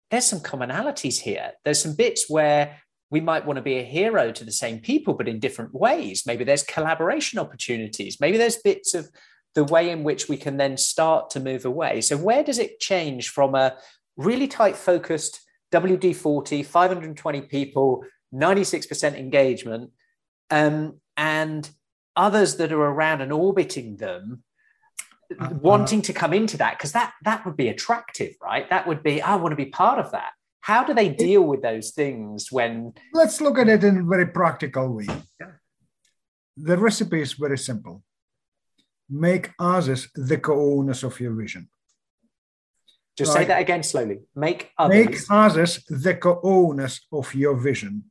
[0.10, 1.52] there's some commonalities here.
[1.66, 2.78] There's some bits where
[3.12, 6.24] we might want to be a hero to the same people, but in different ways.
[6.26, 8.20] Maybe there's collaboration opportunities.
[8.20, 9.10] Maybe there's bits of
[9.56, 12.02] the way in which we can then start to move away.
[12.02, 13.76] So where does it change from a
[14.16, 15.42] really tight focused
[15.72, 19.92] WD 40, 520 people, 96% engagement,
[20.50, 21.70] um, and
[22.16, 24.44] others that are around and orbiting them.
[25.40, 29.04] Uh, wanting to come into that because that that would be attractive right that would
[29.04, 32.52] be i want to be part of that how do they deal with those things
[32.52, 35.08] when let's look at it in a very practical way
[36.58, 38.04] the recipe is very simple
[39.10, 41.68] make others the co-owners of your vision
[43.20, 44.20] just say that again slowly.
[44.34, 44.96] Make others.
[44.96, 48.06] Make others the co-owners of your vision.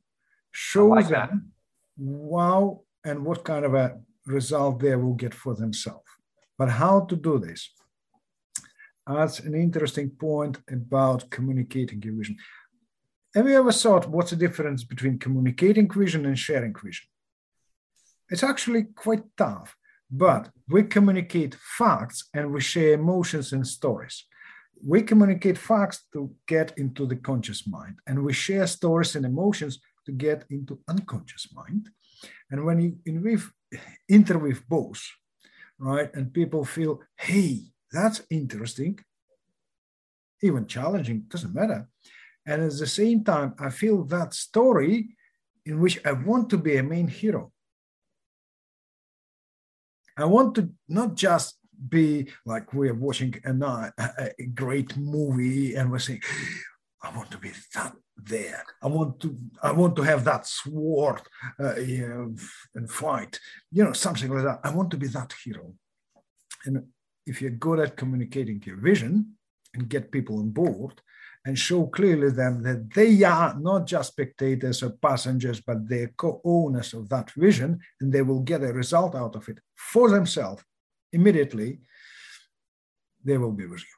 [0.51, 1.51] Show like them
[1.97, 6.05] wow and what kind of a result they will get for themselves.
[6.59, 7.73] But how to do this?
[9.09, 12.37] That's an interesting point about communicating your vision.
[13.35, 17.07] Have you ever thought what's the difference between communicating vision and sharing vision?
[18.29, 19.75] It's actually quite tough,
[20.09, 24.25] but we communicate facts and we share emotions and stories
[24.83, 29.79] we communicate facts to get into the conscious mind and we share stories and emotions
[30.05, 31.89] to get into unconscious mind
[32.51, 32.97] and when you
[34.09, 35.01] interweave both
[35.79, 38.99] right and people feel hey that's interesting
[40.41, 41.87] even challenging doesn't matter
[42.45, 45.15] and at the same time i feel that story
[45.65, 47.51] in which i want to be a main hero
[50.17, 53.91] i want to not just be like we're watching a,
[54.37, 56.21] a great movie and we're saying,
[57.01, 58.63] I want to be that there.
[58.83, 59.37] I want to.
[59.63, 61.21] I want to have that sword
[61.59, 63.39] uh, and fight.
[63.71, 64.59] You know, something like that.
[64.63, 65.73] I want to be that hero.
[66.65, 66.87] And
[67.29, 69.35] if you're good at communicating your vision
[69.73, 71.01] and get people on board
[71.45, 76.93] and show clearly them that they are not just spectators or passengers, but they're co-owners
[76.93, 80.63] of that vision, and they will get a result out of it for themselves
[81.13, 81.79] immediately,
[83.23, 83.97] they will be with you.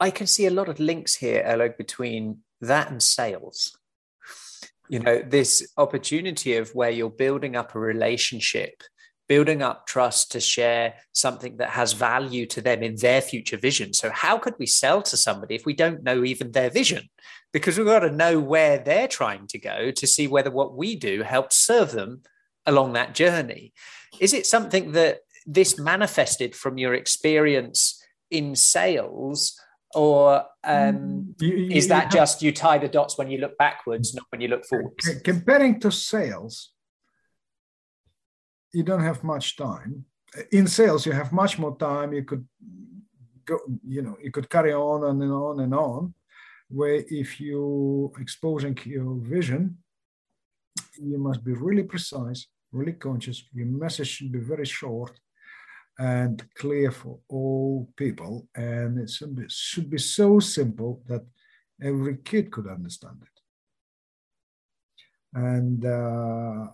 [0.00, 3.76] I can see a lot of links here, Oleg, between that and sales.
[4.88, 8.82] You know, this opportunity of where you're building up a relationship,
[9.28, 13.92] building up trust to share something that has value to them in their future vision.
[13.92, 17.08] So, how could we sell to somebody if we don't know even their vision?
[17.52, 20.96] Because we've got to know where they're trying to go to see whether what we
[20.96, 22.22] do helps serve them
[22.66, 23.72] along that journey.
[24.20, 29.58] Is it something that this manifested from your experience in sales?
[29.94, 34.14] Or um, you, you, is that just you tie the dots when you look backwards,
[34.14, 35.20] not when you look forwards?
[35.22, 36.70] Comparing to sales,
[38.72, 40.04] you don't have much time.
[40.50, 42.12] In sales, you have much more time.
[42.12, 42.46] You could
[43.44, 46.14] go, you know, you could carry on and on and on.
[46.68, 49.78] Where if you exposing your vision,
[50.98, 53.44] you must be really precise, really conscious.
[53.52, 55.12] Your message should be very short.
[55.98, 58.48] and clear for all people.
[58.54, 61.22] And it should be, should be so simple that
[61.82, 63.40] every kid could understand it.
[65.34, 66.68] And, uh,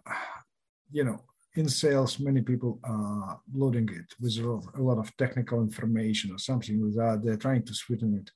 [0.91, 1.25] you know,
[1.59, 6.81] in sales, many people are loading it with a lot of technical information or something
[6.95, 7.21] that.
[7.23, 8.31] They're trying to sweeten it.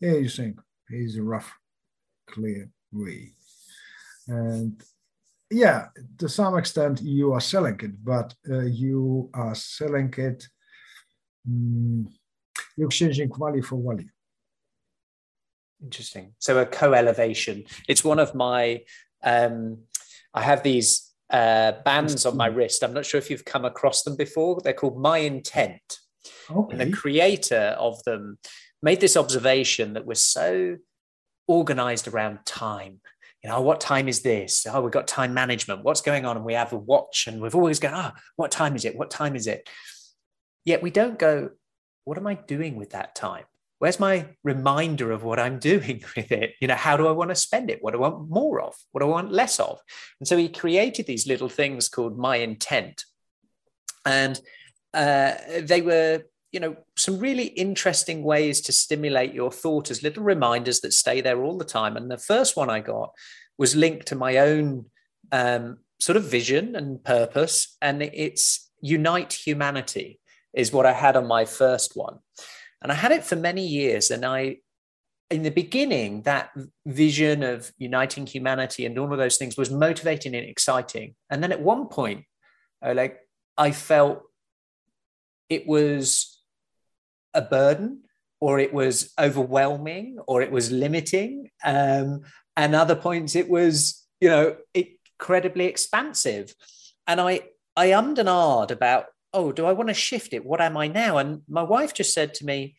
[0.00, 1.52] Yeah, you think it's a rough,
[2.30, 3.34] clear way.
[4.28, 4.80] And
[5.50, 5.88] yeah,
[6.18, 10.46] to some extent, you are selling it, but uh, you are selling it,
[11.48, 12.08] um,
[12.76, 14.08] you're exchanging value for value.
[15.82, 16.34] Interesting.
[16.38, 17.64] So a co-elevation.
[17.88, 18.82] It's one of my.
[19.24, 19.78] Um,
[20.34, 22.84] I have these uh, bands on my wrist.
[22.84, 24.60] I'm not sure if you've come across them before.
[24.62, 25.98] They're called My Intent.
[26.50, 26.76] Okay.
[26.76, 28.38] And the creator of them
[28.82, 30.76] made this observation that we're so
[31.48, 33.00] organized around time.
[33.42, 34.66] You know, what time is this?
[34.70, 35.82] Oh, we've got time management.
[35.82, 36.36] What's going on?
[36.36, 38.96] And we have a watch and we've always gone, oh, what time is it?
[38.96, 39.68] What time is it?
[40.64, 41.50] Yet we don't go,
[42.04, 43.44] what am I doing with that time?
[43.82, 46.54] Where's my reminder of what I'm doing with it?
[46.60, 47.82] You know, how do I want to spend it?
[47.82, 48.76] What do I want more of?
[48.92, 49.80] What do I want less of?
[50.20, 53.04] And so he created these little things called My Intent.
[54.06, 54.40] And
[54.94, 56.22] uh, they were,
[56.52, 61.20] you know, some really interesting ways to stimulate your thought as little reminders that stay
[61.20, 61.96] there all the time.
[61.96, 63.10] And the first one I got
[63.58, 64.86] was linked to my own
[65.32, 67.76] um, sort of vision and purpose.
[67.82, 70.20] And it's Unite Humanity,
[70.54, 72.20] is what I had on my first one.
[72.82, 74.10] And I had it for many years.
[74.10, 74.58] And I,
[75.30, 76.50] in the beginning, that
[76.84, 81.14] vision of uniting humanity and all of those things was motivating and exciting.
[81.30, 82.24] And then at one point,
[82.82, 83.18] I like
[83.56, 84.22] I felt
[85.48, 86.40] it was
[87.32, 88.02] a burden
[88.40, 91.50] or it was overwhelming or it was limiting.
[91.64, 92.22] Um,
[92.56, 96.54] and other points it was, you know, incredibly expansive.
[97.06, 97.42] And I
[97.76, 100.44] I ummed and ahed about oh, do I want to shift it?
[100.44, 101.18] What am I now?
[101.18, 102.76] And my wife just said to me,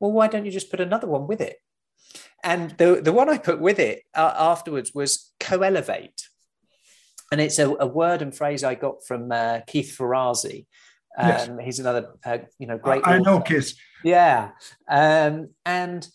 [0.00, 1.56] well, why don't you just put another one with it?
[2.42, 6.28] And the, the one I put with it uh, afterwards was co elevate.
[7.32, 10.66] And it's a, a, word and phrase I got from uh, Keith Ferrazzi.
[11.18, 11.50] Um, yes.
[11.62, 13.02] He's another, uh, you know, great.
[13.04, 13.74] I, I know Keith.
[14.04, 14.50] Yeah.
[14.88, 16.06] Um, and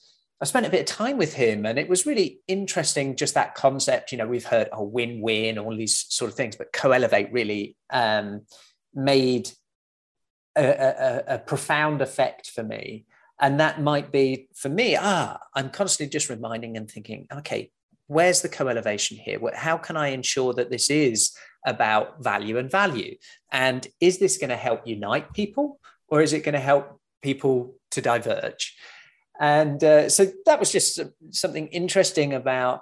[0.41, 3.17] I spent a bit of time with him, and it was really interesting.
[3.17, 6.55] Just that concept, you know, we've heard a oh, win-win, all these sort of things,
[6.55, 8.45] but co-elevate really um,
[8.93, 9.49] made
[10.59, 13.05] a, a, a profound effect for me.
[13.41, 17.71] And that might be for me, ah, I'm constantly just reminding and thinking, okay,
[18.07, 19.39] where's the co-elevation here?
[19.55, 21.31] How can I ensure that this is
[21.65, 23.15] about value and value?
[23.51, 27.75] And is this going to help unite people or is it going to help people
[27.91, 28.75] to diverge?
[29.39, 30.99] And uh, so that was just
[31.29, 32.81] something interesting about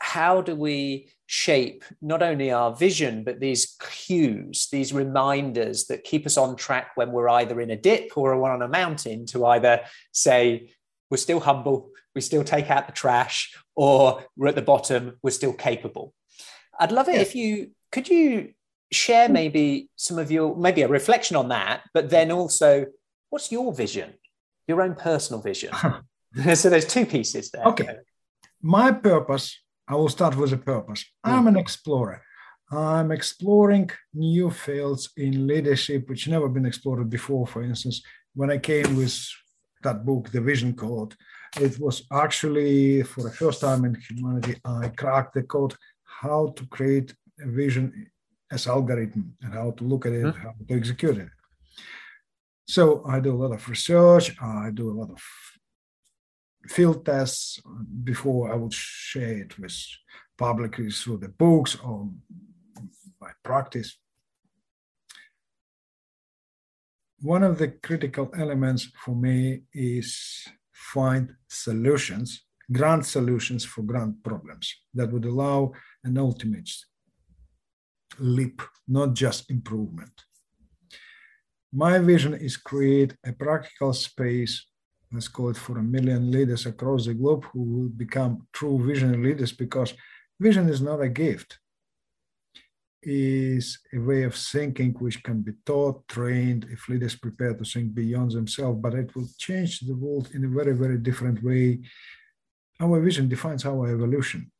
[0.00, 6.26] how do we shape not only our vision, but these cues, these reminders that keep
[6.26, 9.44] us on track when we're either in a dip or we're on a mountain to
[9.46, 9.80] either
[10.12, 10.70] say,
[11.10, 15.30] we're still humble, we still take out the trash, or we're at the bottom, we're
[15.30, 16.14] still capable.
[16.80, 17.20] I'd love it yeah.
[17.20, 18.52] if you could you
[18.90, 19.32] share mm.
[19.32, 22.86] maybe some of your maybe a reflection on that, but then also
[23.30, 24.14] what's your vision,
[24.66, 25.72] your own personal vision?
[26.54, 27.64] so there's two pieces there.
[27.64, 27.96] Okay.
[28.62, 31.04] My purpose I will start with a purpose.
[31.24, 32.22] I'm an explorer.
[32.70, 37.46] I'm exploring new fields in leadership which never been explored before.
[37.46, 38.02] For instance,
[38.34, 39.16] when I came with
[39.82, 41.14] that book, The Vision Code,
[41.58, 45.74] it was actually for the first time in humanity, I cracked the code
[46.04, 48.10] how to create a vision
[48.50, 50.42] as algorithm and how to look at it, mm-hmm.
[50.42, 51.28] how to execute it.
[52.66, 54.36] So I do a lot of research.
[54.42, 55.22] I do a lot of
[56.68, 57.60] field tests
[58.04, 59.76] before I would share it with
[60.36, 62.10] publicly through the books or
[63.20, 63.98] by practice.
[67.20, 74.72] One of the critical elements for me is find solutions, grant solutions for grant problems
[74.94, 75.72] that would allow
[76.04, 76.70] an ultimate
[78.18, 80.12] leap, not just improvement.
[81.72, 84.67] My vision is create a practical space
[85.12, 89.22] let's call it for a million leaders across the globe who will become true visionary
[89.22, 89.94] leaders because
[90.38, 91.58] vision is not a gift.
[93.00, 97.94] Is a way of thinking which can be taught trained if leaders prepare to think
[97.94, 101.80] beyond themselves but it will change the world in a very very different way.
[102.80, 104.50] Our vision defines our evolution.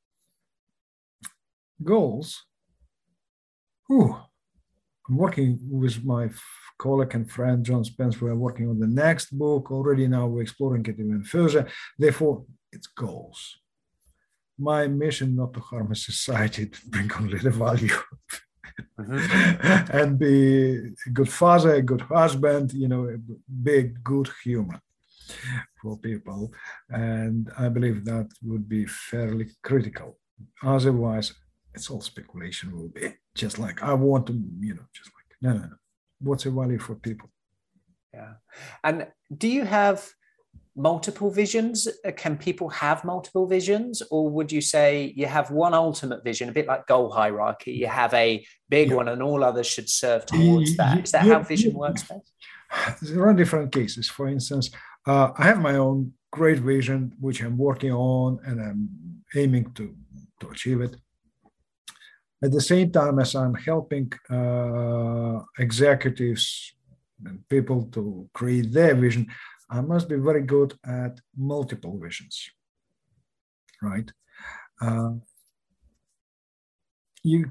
[1.83, 2.45] Goals.
[3.89, 4.17] Whew,
[5.09, 6.31] working with my
[6.79, 9.71] colleague and friend John Spence, we are working on the next book.
[9.71, 11.67] Already now we're exploring it even further.
[11.99, 13.59] Therefore, it's goals.
[14.59, 17.99] My mission not to harm a society, to bring only the value.
[18.99, 19.97] mm-hmm.
[19.97, 23.17] and be a good father, a good husband, you know,
[23.63, 24.81] be a good human
[25.81, 26.53] for people.
[26.89, 30.19] And I believe that would be fairly critical.
[30.63, 31.35] Otherwise,
[31.79, 35.53] it's all speculation will be just like, I want to, you know, just like, no,
[35.53, 35.77] no, no.
[36.21, 37.31] What's the value for people?
[38.13, 38.35] Yeah.
[38.83, 39.07] And
[39.37, 40.05] do you have
[40.75, 41.87] multiple visions?
[42.05, 44.03] Uh, can people have multiple visions?
[44.11, 47.73] Or would you say you have one ultimate vision, a bit like goal hierarchy?
[47.73, 48.97] You have a big yeah.
[48.97, 51.05] one and all others should serve towards that.
[51.05, 52.33] Is that yeah, how vision works best?
[53.03, 54.09] There are different cases.
[54.11, 54.71] For instance,
[55.07, 58.81] uh, I have my own great vision, which I'm working on and I'm
[59.37, 59.95] aiming to,
[60.41, 60.97] to achieve it.
[62.43, 66.73] At the same time as I'm helping uh, executives
[67.25, 69.27] and people to create their vision,
[69.69, 72.51] I must be very good at multiple visions,
[73.83, 74.11] right?
[74.81, 75.15] Uh,
[77.25, 77.51] you,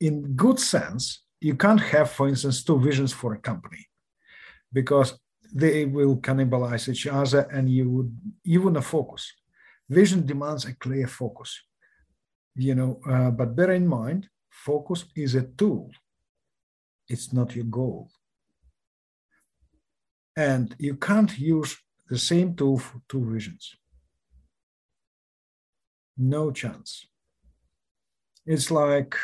[0.00, 3.86] in good sense, you can't have, for instance, two visions for a company
[4.72, 5.18] because
[5.54, 9.32] they will cannibalize each other and you would you wouldn't focus.
[9.88, 11.60] Vision demands a clear focus,
[12.56, 13.00] you know.
[13.08, 15.90] Uh, but bear in mind, focus is a tool;
[17.08, 18.10] it's not your goal.
[20.36, 21.76] And you can't use
[22.08, 23.74] the same tool for two visions.
[26.16, 27.06] No chance.
[28.46, 29.14] It's like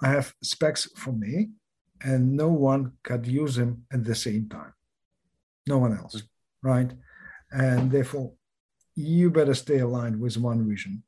[0.00, 1.50] I have specs for me,
[2.02, 4.72] and no one can use them at the same time.
[5.66, 6.22] No one else,
[6.62, 6.90] right?
[7.50, 8.32] And therefore,
[8.98, 11.02] you better stay aligned with one vision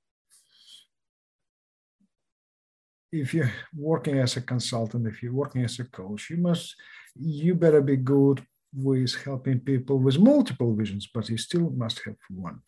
[3.13, 6.77] if you're working as a consultant, if you're working as a coach, you must,
[7.17, 12.17] you better be good with helping people with multiple visions, but you still must have
[12.29, 12.61] one.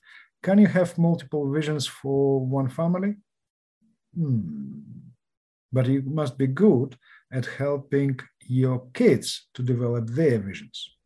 [0.42, 3.14] Can you have multiple visions for one family?
[4.16, 4.80] Hmm.
[5.72, 6.96] But you must be good
[7.32, 10.96] at helping your kids to develop their visions.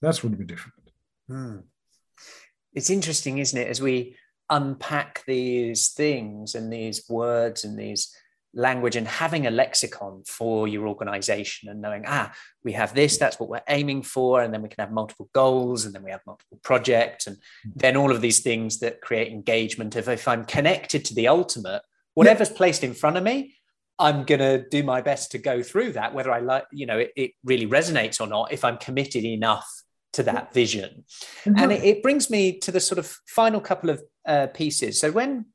[0.00, 0.74] That's would be different.
[1.28, 1.58] Hmm.
[2.74, 3.68] It's interesting, isn't it?
[3.68, 4.16] As we
[4.50, 8.14] unpack these things and these words and these
[8.54, 12.32] language and having a lexicon for your organization and knowing ah
[12.64, 15.84] we have this that's what we're aiming for and then we can have multiple goals
[15.84, 17.36] and then we have multiple projects and
[17.76, 21.82] then all of these things that create engagement if, if i'm connected to the ultimate
[22.14, 23.54] whatever's placed in front of me
[23.98, 26.98] i'm going to do my best to go through that whether i like you know
[26.98, 29.68] it, it really resonates or not if i'm committed enough
[30.18, 31.04] to that vision.
[31.44, 31.58] Mm-hmm.
[31.58, 35.00] And it, it, brings me to the sort of final couple of uh, pieces.
[35.00, 35.46] So when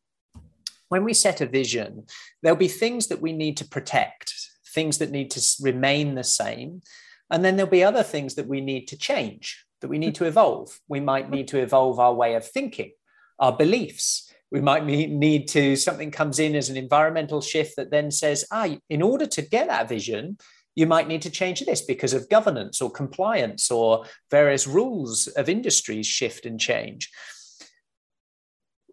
[0.87, 2.05] when we set a vision,
[2.41, 4.33] there'll be things that we need to protect,
[4.73, 6.81] things that need to remain the same,
[7.29, 10.25] and then there'll be other things that we need to change, that we need to
[10.25, 10.79] evolve.
[10.87, 12.91] We might need to evolve our way of thinking,
[13.39, 14.31] our beliefs.
[14.49, 18.69] We might need to something comes in as an environmental shift that then says, ah,
[18.89, 20.37] in order to get that vision,
[20.75, 25.49] you might need to change this because of governance or compliance or various rules of
[25.49, 27.11] industries shift and change.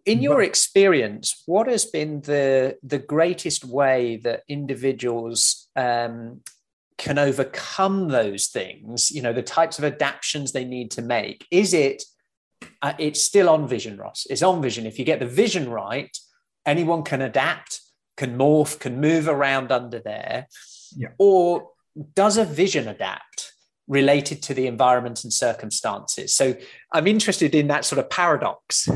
[0.05, 6.41] In your experience, what has been the, the greatest way that individuals um,
[6.97, 9.11] can overcome those things?
[9.11, 11.45] You know, the types of adaptations they need to make.
[11.51, 12.03] Is it,
[12.81, 14.25] uh, it's still on vision, Ross?
[14.29, 14.87] It's on vision.
[14.87, 16.15] If you get the vision right,
[16.65, 17.81] anyone can adapt,
[18.17, 20.47] can morph, can move around under there.
[20.95, 21.09] Yeah.
[21.17, 21.70] Or
[22.15, 23.53] does a vision adapt
[23.87, 26.35] related to the environment and circumstances?
[26.35, 26.55] So
[26.93, 28.87] I'm interested in that sort of paradox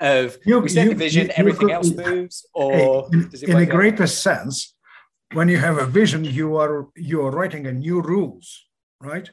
[0.00, 3.66] of you, we set you, the vision, you, everything else moves, or in, in a
[3.66, 4.74] greater sense,
[5.32, 8.64] when you have a vision, you are you are writing a new rules,
[9.00, 9.28] right?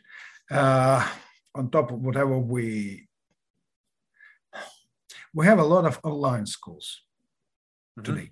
[0.49, 1.07] Uh,
[1.55, 3.07] on top of whatever we
[5.33, 7.01] we have a lot of online schools
[7.97, 8.13] mm-hmm.
[8.13, 8.31] today,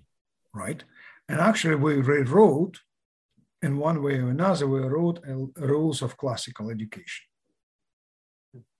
[0.52, 0.82] right?
[1.28, 2.80] And actually, we rewrote
[3.62, 5.20] in one way or another, we wrote
[5.56, 7.24] rules of classical education.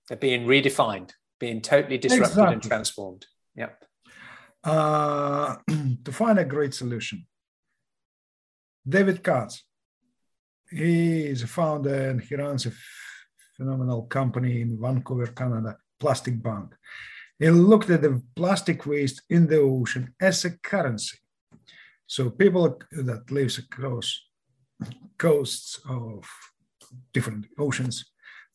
[0.09, 2.55] They're being redefined, being totally disrupted exactly.
[2.55, 3.27] and transformed.
[3.55, 3.71] Yeah.
[4.65, 5.57] Uh,
[6.05, 7.27] to find a great solution,
[8.87, 9.65] David Katz,
[10.71, 12.73] he is a founder and he runs a
[13.57, 16.75] phenomenal company in Vancouver, Canada, Plastic Bank.
[17.39, 21.19] He looked at the plastic waste in the ocean as a currency.
[22.07, 24.21] So people that lives across
[25.19, 26.29] coasts of
[27.13, 28.05] different oceans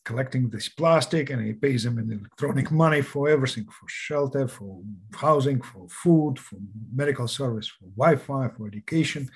[0.05, 4.81] collecting this plastic and he pays them in electronic money for everything for shelter for
[5.13, 6.57] housing for food for
[6.93, 9.29] medical service for wi-fi for education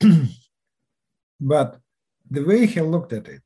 [1.40, 1.78] but
[2.30, 3.44] the way he looked at it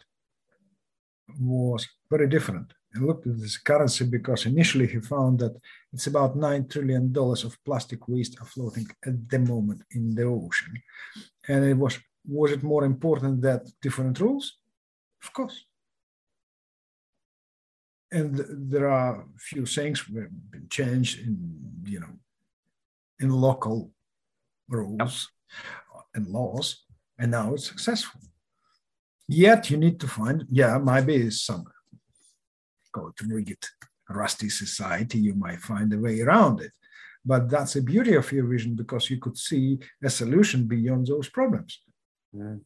[1.38, 5.54] was very different he looked at this currency because initially he found that
[5.92, 10.74] it's about $9 trillion of plastic waste are floating at the moment in the ocean.
[11.46, 14.58] And it was, was it more important that different rules?
[15.22, 15.64] Of course.
[18.12, 21.36] And there are a few things have been changed in,
[21.84, 22.14] you know,
[23.20, 23.92] in local
[24.68, 25.30] rules
[26.14, 26.84] and laws,
[27.18, 28.20] and now it's successful.
[29.28, 31.64] Yet you need to find, yeah, maybe some
[32.92, 33.64] call it rigid,
[34.08, 36.72] rusty society, you might find a way around it.
[37.24, 41.28] But that's the beauty of your vision because you could see a solution beyond those
[41.28, 41.80] problems.
[42.34, 42.60] Mm.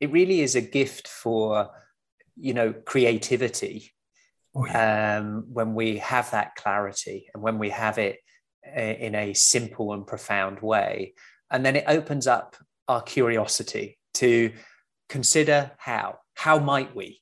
[0.00, 1.70] It really is a gift for,
[2.36, 3.90] you know, creativity.
[4.56, 5.18] Oh, yeah.
[5.18, 8.18] um, when we have that clarity and when we have it
[8.64, 11.14] uh, in a simple and profound way.
[11.50, 12.56] And then it opens up
[12.86, 14.52] our curiosity to
[15.08, 16.18] consider how.
[16.34, 17.20] How might we?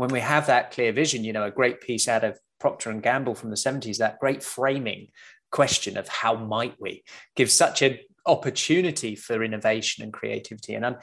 [0.00, 3.02] when we have that clear vision, you know, a great piece out of Procter and
[3.02, 5.08] Gamble from the 70s, that great framing
[5.50, 7.04] question of how might we
[7.36, 10.74] gives such an opportunity for innovation and creativity.
[10.74, 10.96] And I'm,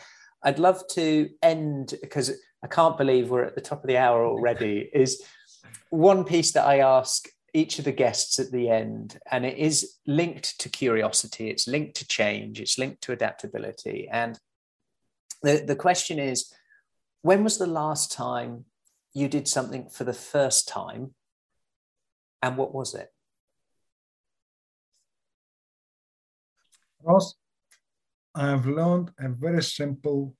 [0.43, 2.31] I'd love to end because
[2.63, 4.89] I can't believe we're at the top of the hour already.
[4.93, 5.23] Is
[5.89, 9.95] one piece that I ask each of the guests at the end, and it is
[10.05, 14.07] linked to curiosity, it's linked to change, it's linked to adaptability.
[14.11, 14.37] And
[15.41, 16.53] the, the question is
[17.21, 18.65] when was the last time
[19.17, 21.15] you did something for the first time.
[22.43, 23.09] And what was it?
[27.07, 27.35] Ross,
[28.35, 30.35] I've learned a very simple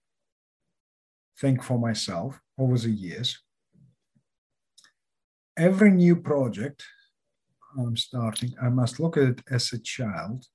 [1.40, 3.40] thing for myself over the years.
[5.58, 6.84] Every new project
[7.78, 10.46] I'm starting, I must look at it as a child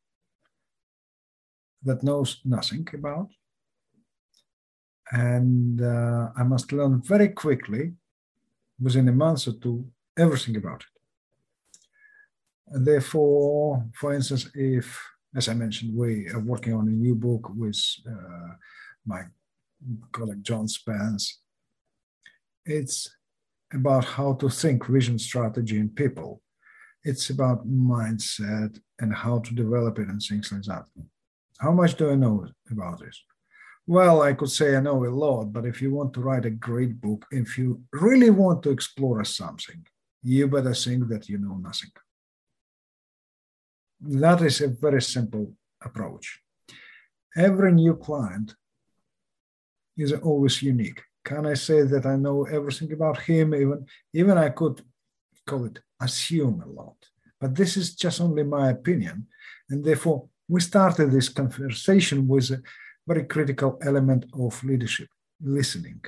[1.82, 3.30] that knows nothing about.
[5.10, 7.94] And uh, I must learn very quickly
[8.78, 9.86] within a month or two
[10.18, 12.74] everything about it.
[12.74, 17.50] And therefore, for instance, if, as I mentioned, we are working on a new book
[17.54, 18.54] with uh,
[19.06, 19.22] my
[20.12, 21.40] colleague John Spence,
[22.64, 23.08] it's
[23.72, 26.42] about how to think vision strategy in people.
[27.04, 30.84] It's about mindset and how to develop it and things like that.
[31.58, 33.20] How much do I know about this?
[33.86, 36.50] Well, I could say I know a lot, but if you want to write a
[36.50, 39.84] great book, if you really want to explore something,
[40.22, 41.90] you better think that you know nothing.
[44.03, 46.40] That is a very simple approach.
[47.36, 48.55] Every new client
[49.96, 51.00] is always unique.
[51.24, 53.55] Can I say that I know everything about him?
[53.55, 54.82] Even, even I could
[55.46, 56.96] call it assume a lot.
[57.40, 59.28] But this is just only my opinion.
[59.70, 62.62] And therefore, we started this conversation with a
[63.07, 65.09] very critical element of leadership,
[65.40, 66.00] listening.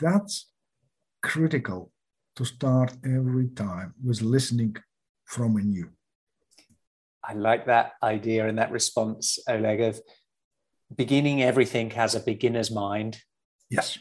[0.00, 0.50] That's
[1.22, 1.90] critical
[2.36, 4.76] to start every time with listening
[5.24, 5.88] from a new.
[7.22, 10.00] I like that idea and that response, Oleg, of
[10.94, 13.18] beginning everything has a beginner's mind.
[13.70, 13.98] Yes.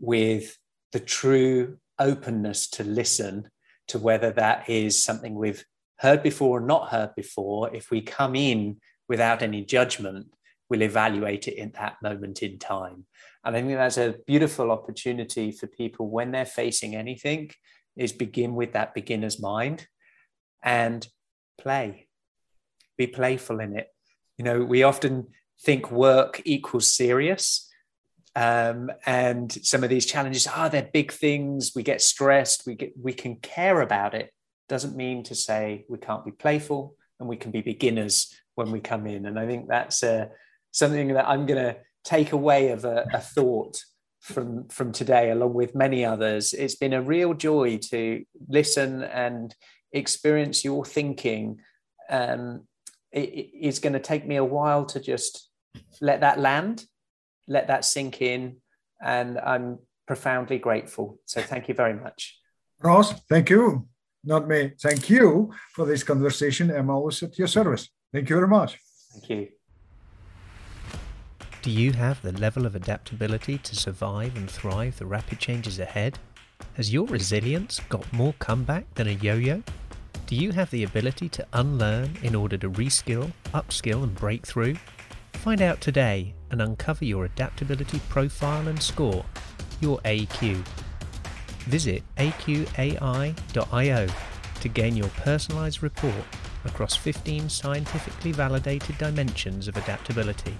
[0.00, 0.56] With
[0.92, 3.48] the true openness to listen
[3.88, 5.64] to whether that is something we've
[5.98, 10.26] heard before or not heard before, if we come in without any judgment,
[10.68, 13.06] we'll evaluate it in that moment in time.
[13.44, 17.50] And I think that's a beautiful opportunity for people when they're facing anything
[17.96, 19.86] is begin with that beginner's mind
[20.62, 21.06] and
[21.58, 22.08] play.
[22.98, 23.88] Be playful in it.
[24.36, 25.28] You know, we often
[25.62, 27.70] think work equals serious.
[28.34, 31.72] Um, and some of these challenges are oh, they're big things.
[31.74, 32.64] We get stressed.
[32.66, 34.30] We get we can care about it,
[34.68, 38.80] doesn't mean to say we can't be playful and we can be beginners when we
[38.80, 39.24] come in.
[39.24, 40.26] And I think that's uh,
[40.76, 43.80] something that I'm going to take away of a, a, thought
[44.20, 46.52] from from today, along with many others.
[46.52, 49.54] It's been a real joy to listen and
[49.92, 51.60] experience your thinking.
[52.10, 52.66] Um,
[53.12, 55.48] it, it's going to take me a while to just
[56.00, 56.84] let that land,
[57.48, 58.56] let that sink in,
[59.00, 61.18] and I'm profoundly grateful.
[61.26, 62.38] So thank you very much.
[62.80, 63.88] Ross, thank you
[64.26, 64.72] not me.
[64.82, 66.70] Thank you for this conversation.
[66.70, 67.88] I'm always at your service.
[68.12, 68.78] Thank you very much.
[69.12, 69.48] Thank you.
[71.66, 76.16] Do you have the level of adaptability to survive and thrive the rapid changes ahead?
[76.74, 79.64] Has your resilience got more comeback than a yo yo?
[80.28, 84.76] Do you have the ability to unlearn in order to reskill, upskill, and break through?
[85.32, 89.24] Find out today and uncover your adaptability profile and score,
[89.80, 90.64] your AQ.
[91.64, 94.06] Visit aqai.io
[94.60, 96.24] to gain your personalized report
[96.64, 100.56] across 15 scientifically validated dimensions of adaptability.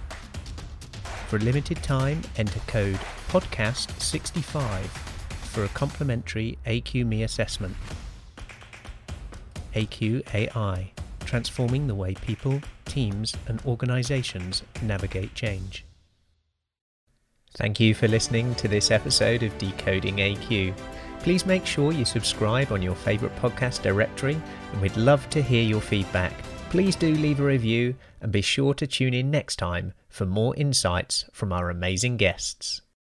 [1.27, 4.85] For a limited time, enter code podcast65
[5.47, 7.75] for a complimentary AQME assessment.
[9.75, 10.91] AQAI,
[11.25, 15.83] transforming the way people, teams, and organizations navigate change.
[17.55, 20.73] Thank you for listening to this episode of Decoding AQ.
[21.19, 24.39] Please make sure you subscribe on your favourite podcast directory,
[24.71, 26.31] and we'd love to hear your feedback.
[26.69, 30.53] Please do leave a review and be sure to tune in next time for more
[30.57, 32.81] insights from our amazing guests.